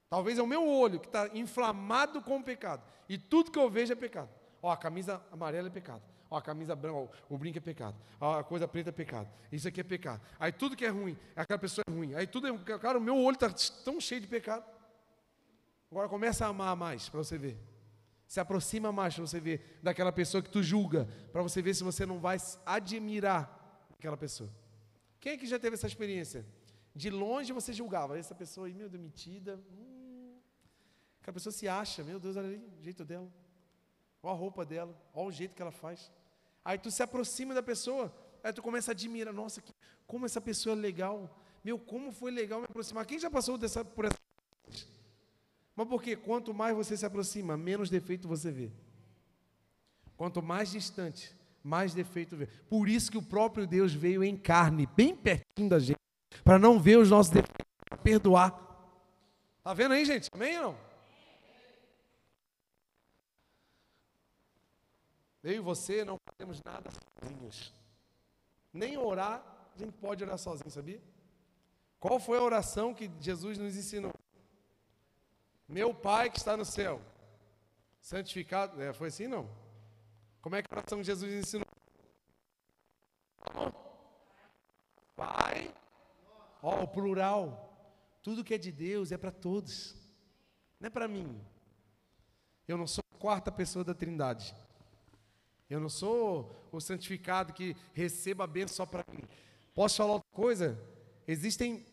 [0.10, 2.84] Talvez é o meu olho que está inflamado com o pecado.
[3.08, 4.30] E tudo que eu vejo é pecado.
[4.62, 6.04] Ó, a camisa amarela é pecado.
[6.32, 7.98] Ó, a camisa branca, ó, o brinco é pecado.
[8.18, 9.30] Ó, a coisa preta é pecado.
[9.52, 10.22] Isso aqui é pecado.
[10.40, 12.16] Aí tudo que é ruim, aquela pessoa é ruim.
[12.16, 12.80] Aí tudo é.
[12.80, 13.50] Cara, o meu olho está
[13.84, 14.64] tão cheio de pecado.
[15.92, 17.60] Agora começa a amar mais para você ver.
[18.26, 21.84] Se aproxima mais para você ver daquela pessoa que tu julga, para você ver se
[21.84, 24.50] você não vai admirar aquela pessoa.
[25.20, 26.46] Quem é que já teve essa experiência?
[26.96, 29.60] De longe você julgava, essa pessoa aí, meu Deus, metida.
[29.70, 30.38] Hum,
[31.20, 33.30] aquela pessoa se acha, meu Deus, olha ali, o jeito dela.
[34.24, 36.10] Olha a roupa dela, olha o jeito que ela faz.
[36.64, 39.64] Aí tu se aproxima da pessoa, aí tu começa a admirar, nossa,
[40.06, 41.38] como essa pessoa é legal.
[41.64, 43.06] Meu, como foi legal me aproximar.
[43.06, 44.18] Quem já passou dessa, por essa
[45.76, 48.72] mas porque quanto mais você se aproxima, menos defeito você vê.
[50.18, 52.48] Quanto mais distante, mais defeito vê.
[52.70, 56.00] Por isso que o próprio Deus veio em carne, bem pertinho da gente,
[56.44, 58.52] para não ver os nossos defeitos, para perdoar.
[59.64, 60.30] Tá vendo aí, gente?
[60.34, 60.91] Amém ou não?
[65.44, 67.74] Eu e você não fazemos nada sozinhos.
[68.72, 69.44] Nem orar,
[69.76, 71.02] a gente pode orar sozinho, sabia?
[72.00, 74.14] Qual foi a oração que Jesus nos ensinou?
[75.68, 77.02] Meu Pai que está no céu,
[78.00, 78.82] santificado.
[78.82, 79.50] É, foi assim não?
[80.42, 81.66] Como é que a oração que Jesus ensinou?
[85.16, 85.74] Pai,
[86.62, 87.68] ó, o plural.
[88.24, 89.96] Tudo que é de Deus é para todos,
[90.80, 91.40] não é para mim.
[92.68, 94.56] Eu não sou a quarta pessoa da Trindade.
[95.72, 99.24] Eu não sou o santificado que receba a bênção só para mim.
[99.74, 100.78] Posso falar outra coisa?
[101.26, 101.86] Existem,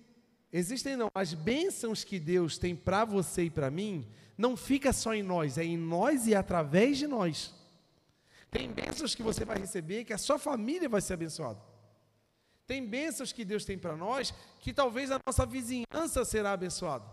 [0.53, 4.05] existem não, as bênçãos que Deus tem para você e para mim,
[4.37, 7.55] não fica só em nós, é em nós e através de nós.
[8.51, 11.61] Tem bênçãos que você vai receber que a sua família vai ser abençoada.
[12.67, 17.07] Tem bênçãos que Deus tem para nós que talvez a nossa vizinhança será abençoada.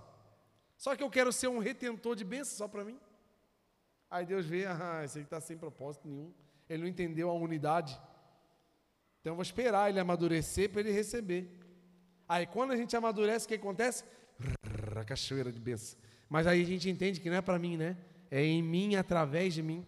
[0.76, 2.98] Só que eu quero ser um retentor de bênçãos só para mim.
[4.10, 6.32] Aí Deus vê, ah, esse aqui está sem propósito nenhum.
[6.70, 8.00] Ele não entendeu a unidade.
[9.20, 11.50] Então eu vou esperar ele amadurecer para ele receber.
[12.28, 14.04] Aí quando a gente amadurece, o que acontece?
[14.96, 15.98] A cachoeira de bênção.
[16.30, 17.98] Mas aí a gente entende que não é para mim, né?
[18.32, 19.86] É em mim, através de mim.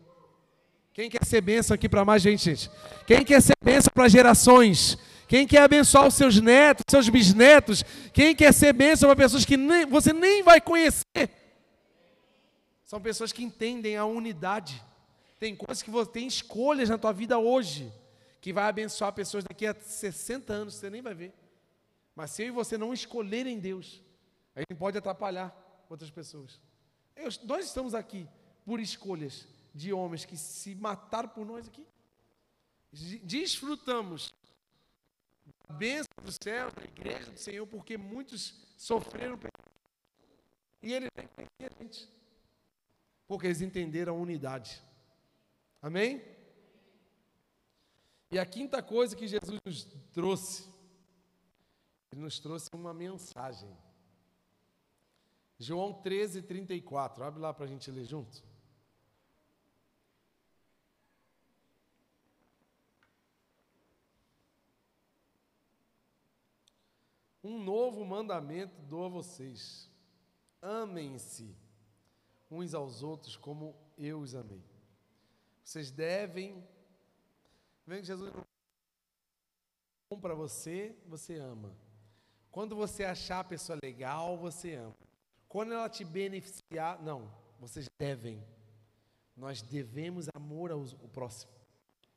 [0.94, 2.72] Quem quer ser bênção aqui para mais gente, gente?
[3.06, 4.98] Quem quer ser bênção para gerações?
[5.28, 7.84] Quem quer abençoar os seus netos, seus bisnetos?
[8.14, 11.30] Quem quer ser bênção para pessoas que nem, você nem vai conhecer?
[12.88, 14.82] São pessoas que entendem a unidade.
[15.38, 17.94] Tem coisas que você tem escolhas na tua vida hoje
[18.40, 21.34] que vai abençoar pessoas daqui a 60 anos, você nem vai ver.
[22.16, 24.02] Mas se eu e você não escolherem Deus,
[24.56, 25.54] a gente pode atrapalhar
[25.90, 26.62] outras pessoas.
[27.14, 28.26] Eu, nós estamos aqui
[28.66, 31.86] por escolhas de homens que se mataram por nós aqui.
[33.22, 34.32] Desfrutamos
[35.68, 39.38] da bênção do céu, da igreja do Senhor, porque muitos sofreram.
[40.82, 41.28] E Ele vem
[41.68, 42.17] a gente.
[43.28, 44.82] Porque eles entenderam a unidade.
[45.82, 46.24] Amém?
[48.32, 50.70] E a quinta coisa que Jesus nos trouxe,
[52.12, 53.70] ele nos trouxe uma mensagem.
[55.60, 57.24] João 13, 34.
[57.24, 58.44] Abre lá para a gente ler junto.
[67.44, 69.90] Um novo mandamento dou a vocês:
[70.62, 71.56] amem-se
[72.50, 74.64] uns aos outros como eu os amei.
[75.64, 76.64] Vocês devem.
[77.86, 78.32] Vem que Jesus
[80.10, 81.76] bom para você, você ama.
[82.50, 84.96] Quando você achar a pessoa legal, você ama.
[85.48, 88.44] Quando ela te beneficiar, não, vocês devem.
[89.36, 91.52] Nós devemos amor ao, ao próximo.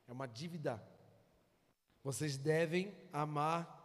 [0.09, 0.83] É uma dívida.
[2.03, 3.79] Vocês devem amar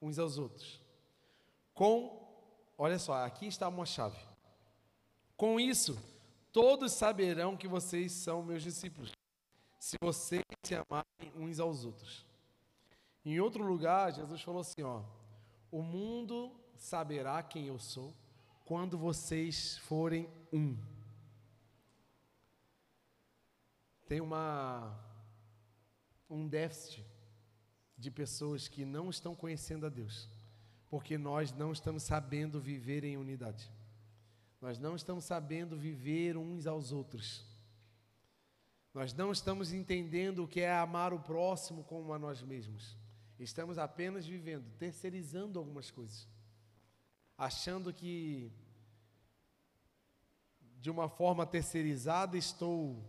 [0.00, 0.80] uns aos outros.
[1.74, 2.26] Com,
[2.76, 4.18] olha só, aqui está uma chave.
[5.38, 5.96] Com isso,
[6.52, 9.12] todos saberão que vocês são meus discípulos,
[9.78, 12.26] se vocês se amarem uns aos outros.
[13.24, 15.04] Em outro lugar, Jesus falou assim: ó,
[15.70, 18.12] o mundo saberá quem eu sou
[18.64, 20.76] quando vocês forem um.
[24.08, 24.92] Tem uma
[26.28, 27.06] um déficit
[27.96, 30.28] de pessoas que não estão conhecendo a Deus,
[30.90, 33.77] porque nós não estamos sabendo viver em unidade.
[34.60, 37.46] Nós não estamos sabendo viver uns aos outros.
[38.92, 42.96] Nós não estamos entendendo o que é amar o próximo como a nós mesmos.
[43.38, 46.28] Estamos apenas vivendo, terceirizando algumas coisas,
[47.36, 48.52] achando que
[50.80, 53.04] de uma forma terceirizada estou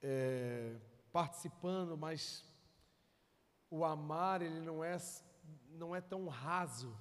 [0.00, 0.76] é,
[1.12, 2.44] participando, mas
[3.68, 4.96] o amar ele não é
[5.70, 6.96] não é tão raso.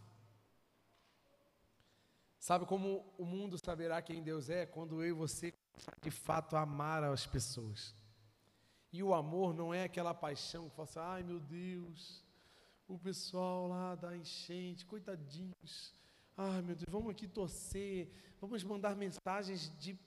[2.44, 5.54] Sabe como o mundo saberá quem Deus é quando eu e você
[6.02, 7.96] de fato amar as pessoas.
[8.92, 12.22] E o amor não é aquela paixão que fala assim, ai meu Deus,
[12.86, 15.96] o pessoal lá da enchente, coitadinhos.
[16.36, 19.98] Ai meu Deus, vamos aqui torcer, vamos mandar mensagens de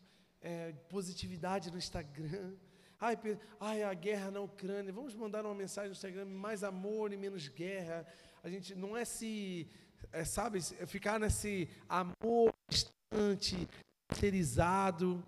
[0.43, 2.55] é, positividade no Instagram.
[3.01, 3.17] Ai,
[3.59, 7.49] ai, a guerra na Ucrânia, vamos mandar uma mensagem no Instagram, mais amor e menos
[7.49, 8.07] guerra.
[8.43, 9.71] A gente não é se,
[10.13, 13.69] é, sabe, ficar nesse amor distante,
[14.09, 15.23] terceirizado.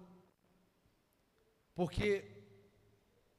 [1.75, 2.25] Porque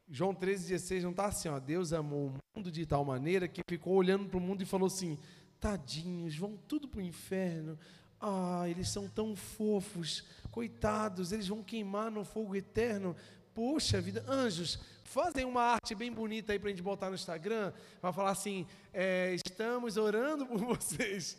[0.09, 3.93] João 13,16 não está assim, ó, Deus amou o mundo de tal maneira que ficou
[3.95, 5.17] olhando para o mundo e falou assim:
[5.59, 7.77] tadinhos, vão tudo para o inferno.
[8.19, 13.15] Ah, eles são tão fofos, coitados, eles vão queimar no fogo eterno.
[13.53, 17.71] Poxa vida, anjos, fazem uma arte bem bonita aí para a gente botar no Instagram,
[18.01, 21.37] para falar assim: é, estamos orando por vocês.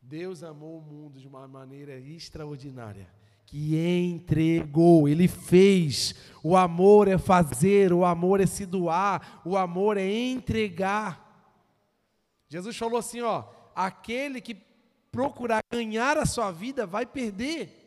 [0.00, 3.10] Deus amou o mundo de uma maneira extraordinária
[3.44, 6.14] que entregou, ele fez.
[6.44, 11.58] O amor é fazer, o amor é se doar, o amor é entregar.
[12.48, 14.56] Jesus falou assim, ó, aquele que
[15.10, 17.81] procurar ganhar a sua vida vai perder.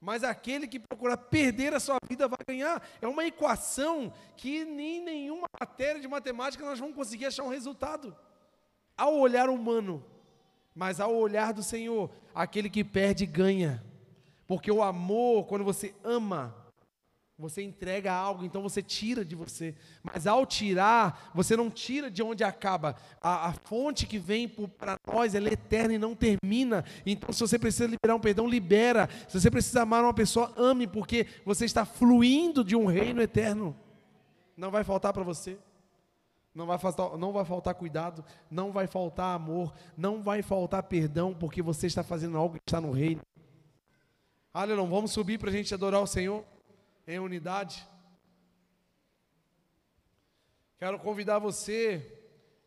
[0.00, 2.82] Mas aquele que procurar perder a sua vida vai ganhar.
[3.00, 8.16] É uma equação que nem nenhuma matéria de matemática nós vamos conseguir achar um resultado.
[8.96, 10.04] Ao olhar humano,
[10.74, 13.84] mas ao olhar do Senhor, aquele que perde ganha.
[14.46, 16.54] Porque o amor, quando você ama,
[17.38, 19.72] você entrega algo, então você tira de você.
[20.02, 22.96] Mas ao tirar, você não tira de onde acaba.
[23.20, 26.84] A, a fonte que vem para nós, ela é eterna e não termina.
[27.06, 29.08] Então, se você precisa liberar um perdão, libera.
[29.28, 33.76] Se você precisa amar uma pessoa, ame, porque você está fluindo de um reino eterno.
[34.56, 35.56] Não vai faltar para você.
[36.52, 41.32] Não vai, faltar, não vai faltar cuidado, não vai faltar amor, não vai faltar perdão,
[41.32, 43.20] porque você está fazendo algo que está no reino.
[44.52, 46.44] Aleluia, vamos subir para a gente adorar o Senhor
[47.08, 47.88] em unidade.
[50.78, 52.14] Quero convidar você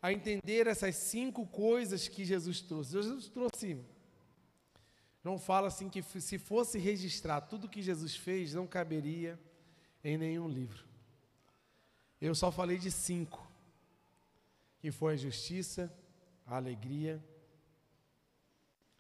[0.02, 2.92] a entender essas cinco coisas que Jesus trouxe.
[2.94, 3.80] Jesus trouxe.
[5.24, 9.40] Não fala assim que se fosse registrar tudo que Jesus fez, não caberia
[10.04, 10.84] em nenhum livro.
[12.20, 13.48] Eu só falei de cinco,
[14.80, 15.94] que foi a justiça,
[16.48, 17.24] a alegria,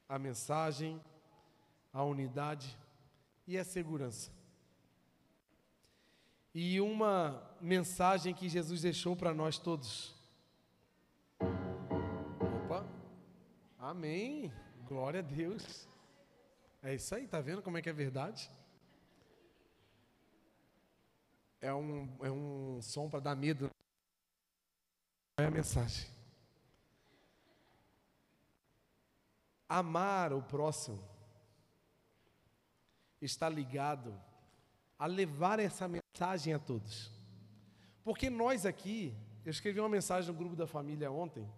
[0.07, 1.01] a mensagem,
[1.91, 2.77] a unidade
[3.47, 4.40] e a segurança.
[6.53, 10.13] E uma mensagem que Jesus deixou para nós todos.
[12.65, 12.85] Opa,
[13.79, 14.51] amém,
[14.85, 15.87] glória a Deus.
[16.83, 18.49] É isso aí, tá vendo como é que é verdade?
[21.61, 23.69] É um, é um som para dar medo.
[25.37, 26.09] É a mensagem.
[29.69, 31.01] Amar o próximo
[33.21, 34.19] está ligado
[35.01, 37.09] a levar essa mensagem a todos.
[38.03, 41.41] Porque nós aqui, eu escrevi uma mensagem no grupo da família ontem.
[41.41, 41.49] Não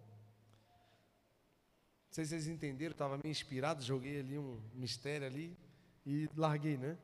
[2.09, 5.57] sei se vocês entenderam, estava meio inspirado, joguei ali um mistério ali
[6.05, 6.97] e larguei, né?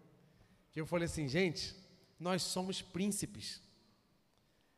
[0.71, 1.75] Que eu falei assim, gente,
[2.17, 3.61] nós somos príncipes.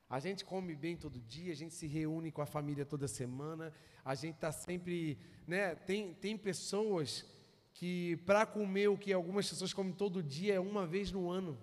[0.09, 3.72] A gente come bem todo dia, a gente se reúne com a família toda semana,
[4.03, 5.76] a gente está sempre, né?
[5.76, 7.24] Tem, tem pessoas
[7.74, 11.57] que para comer o que algumas pessoas comem todo dia é uma vez no ano.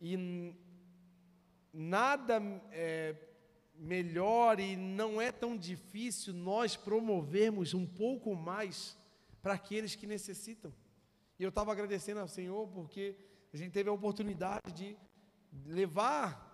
[0.00, 0.54] E
[1.72, 3.14] nada é
[3.74, 8.96] melhor e não é tão difícil nós promovermos um pouco mais
[9.40, 10.72] para aqueles que necessitam.
[11.38, 13.16] E eu estava agradecendo ao Senhor porque
[13.52, 14.96] a gente teve a oportunidade de
[15.66, 16.50] levar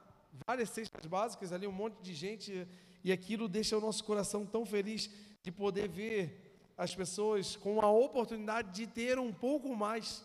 [0.46, 2.66] várias cestas básicas ali, um monte de gente,
[3.04, 5.10] e aquilo deixa o nosso coração tão feliz
[5.42, 6.47] de poder ver
[6.78, 10.24] as pessoas com a oportunidade de ter um pouco mais.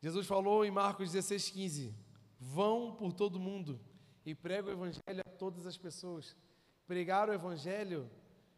[0.00, 1.92] Jesus falou em Marcos 16,15:
[2.38, 3.78] Vão por todo mundo
[4.24, 6.34] e pregam o Evangelho a todas as pessoas.
[6.86, 8.10] Pregar o Evangelho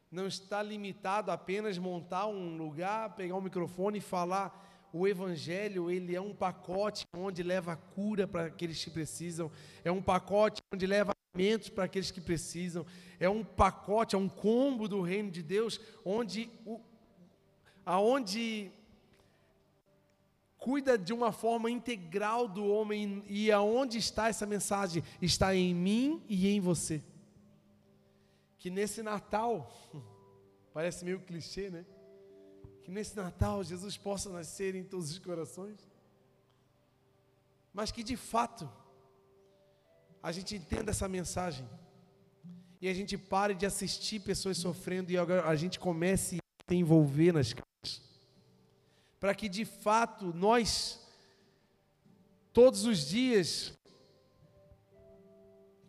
[0.08, 4.70] não está limitado a apenas montar um lugar, pegar um microfone e falar.
[4.92, 9.50] O Evangelho, ele é um pacote onde leva cura para aqueles que precisam,
[9.82, 12.84] é um pacote onde leva alimentos para aqueles que precisam,
[13.22, 16.80] é um pacote, é um combo do reino de Deus, onde, o,
[17.86, 18.72] aonde
[20.58, 25.04] cuida de uma forma integral do homem e aonde está essa mensagem?
[25.20, 27.00] Está em mim e em você.
[28.58, 29.72] Que nesse Natal,
[30.74, 31.86] parece meio clichê, né?
[32.82, 35.78] Que nesse Natal Jesus possa nascer em todos os corações,
[37.72, 38.68] mas que de fato
[40.20, 41.64] a gente entenda essa mensagem
[42.82, 47.32] e a gente pare de assistir pessoas sofrendo e a gente comece a se envolver
[47.32, 47.54] nas
[49.20, 50.98] para que de fato nós,
[52.52, 53.72] todos os dias,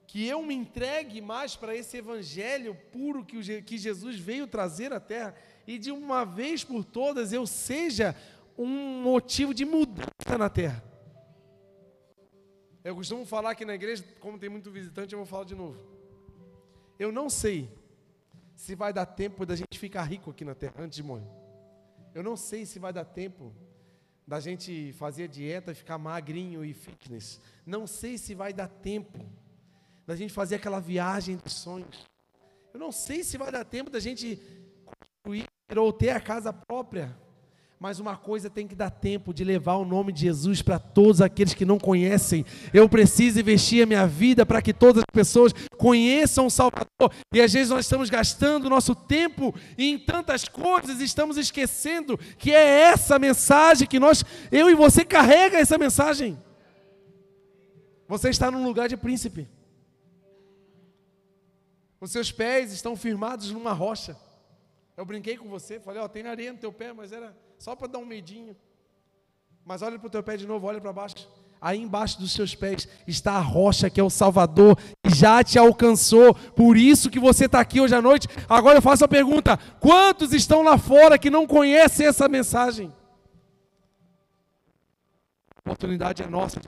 [0.06, 5.34] que eu me entregue mais para esse evangelho puro que Jesus veio trazer à terra
[5.66, 8.16] e de uma vez por todas eu seja
[8.56, 10.84] um motivo de mudança na terra.
[12.84, 16.03] Eu costumo falar aqui na igreja, como tem muito visitante, eu vou falar de novo.
[17.00, 17.70] Eu não sei
[18.56, 21.28] se vai dar tempo da gente ficar rico aqui na terra antes de morrer.
[22.14, 23.54] Eu não sei se vai dar tempo
[24.26, 27.42] da gente fazer dieta e ficar magrinho e fitness.
[27.66, 29.20] Não sei se vai dar tempo
[30.06, 32.06] da gente fazer aquela viagem dos sonhos.
[32.74, 34.40] Eu não sei se vai dar tempo da gente
[34.86, 37.16] construir ou ter a casa própria.
[37.80, 41.22] Mas uma coisa tem que dar tempo de levar o nome de Jesus para todos
[41.22, 42.46] aqueles que não conhecem.
[42.74, 47.12] Eu preciso investir a minha vida para que todas as pessoas conheçam o Salvador.
[47.34, 52.84] E às vezes nós estamos gastando nosso tempo em tantas coisas, estamos esquecendo que é
[52.84, 56.42] essa mensagem que nós, eu e você carrega essa mensagem.
[58.08, 59.48] Você está num lugar de príncipe.
[62.00, 64.16] Os seus pés estão firmados numa rocha.
[64.96, 67.88] Eu brinquei com você, falei, ó, tem areia no teu pé, mas era só para
[67.88, 68.58] dar um medinho.
[69.64, 71.30] Mas olha para o teu pé de novo, olha para baixo.
[71.62, 75.58] Aí embaixo dos seus pés está a rocha que é o Salvador, que já te
[75.58, 76.36] alcançou.
[76.36, 78.28] Por isso que você está aqui hoje à noite.
[78.50, 82.94] Agora eu faço a pergunta: quantos estão lá fora que não conhecem essa mensagem?
[85.56, 86.60] A oportunidade é nossa.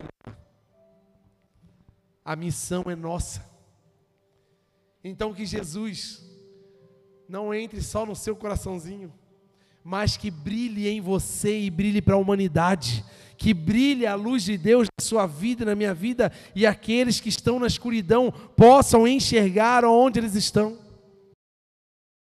[2.23, 3.45] A missão é nossa.
[5.03, 6.23] Então que Jesus
[7.27, 9.13] não entre só no seu coraçãozinho
[9.87, 13.05] mas que brilhe em você e brilhe para a humanidade.
[13.37, 17.29] Que brilhe a luz de Deus na sua vida, na minha vida, e aqueles que
[17.29, 20.84] estão na escuridão possam enxergar onde eles estão.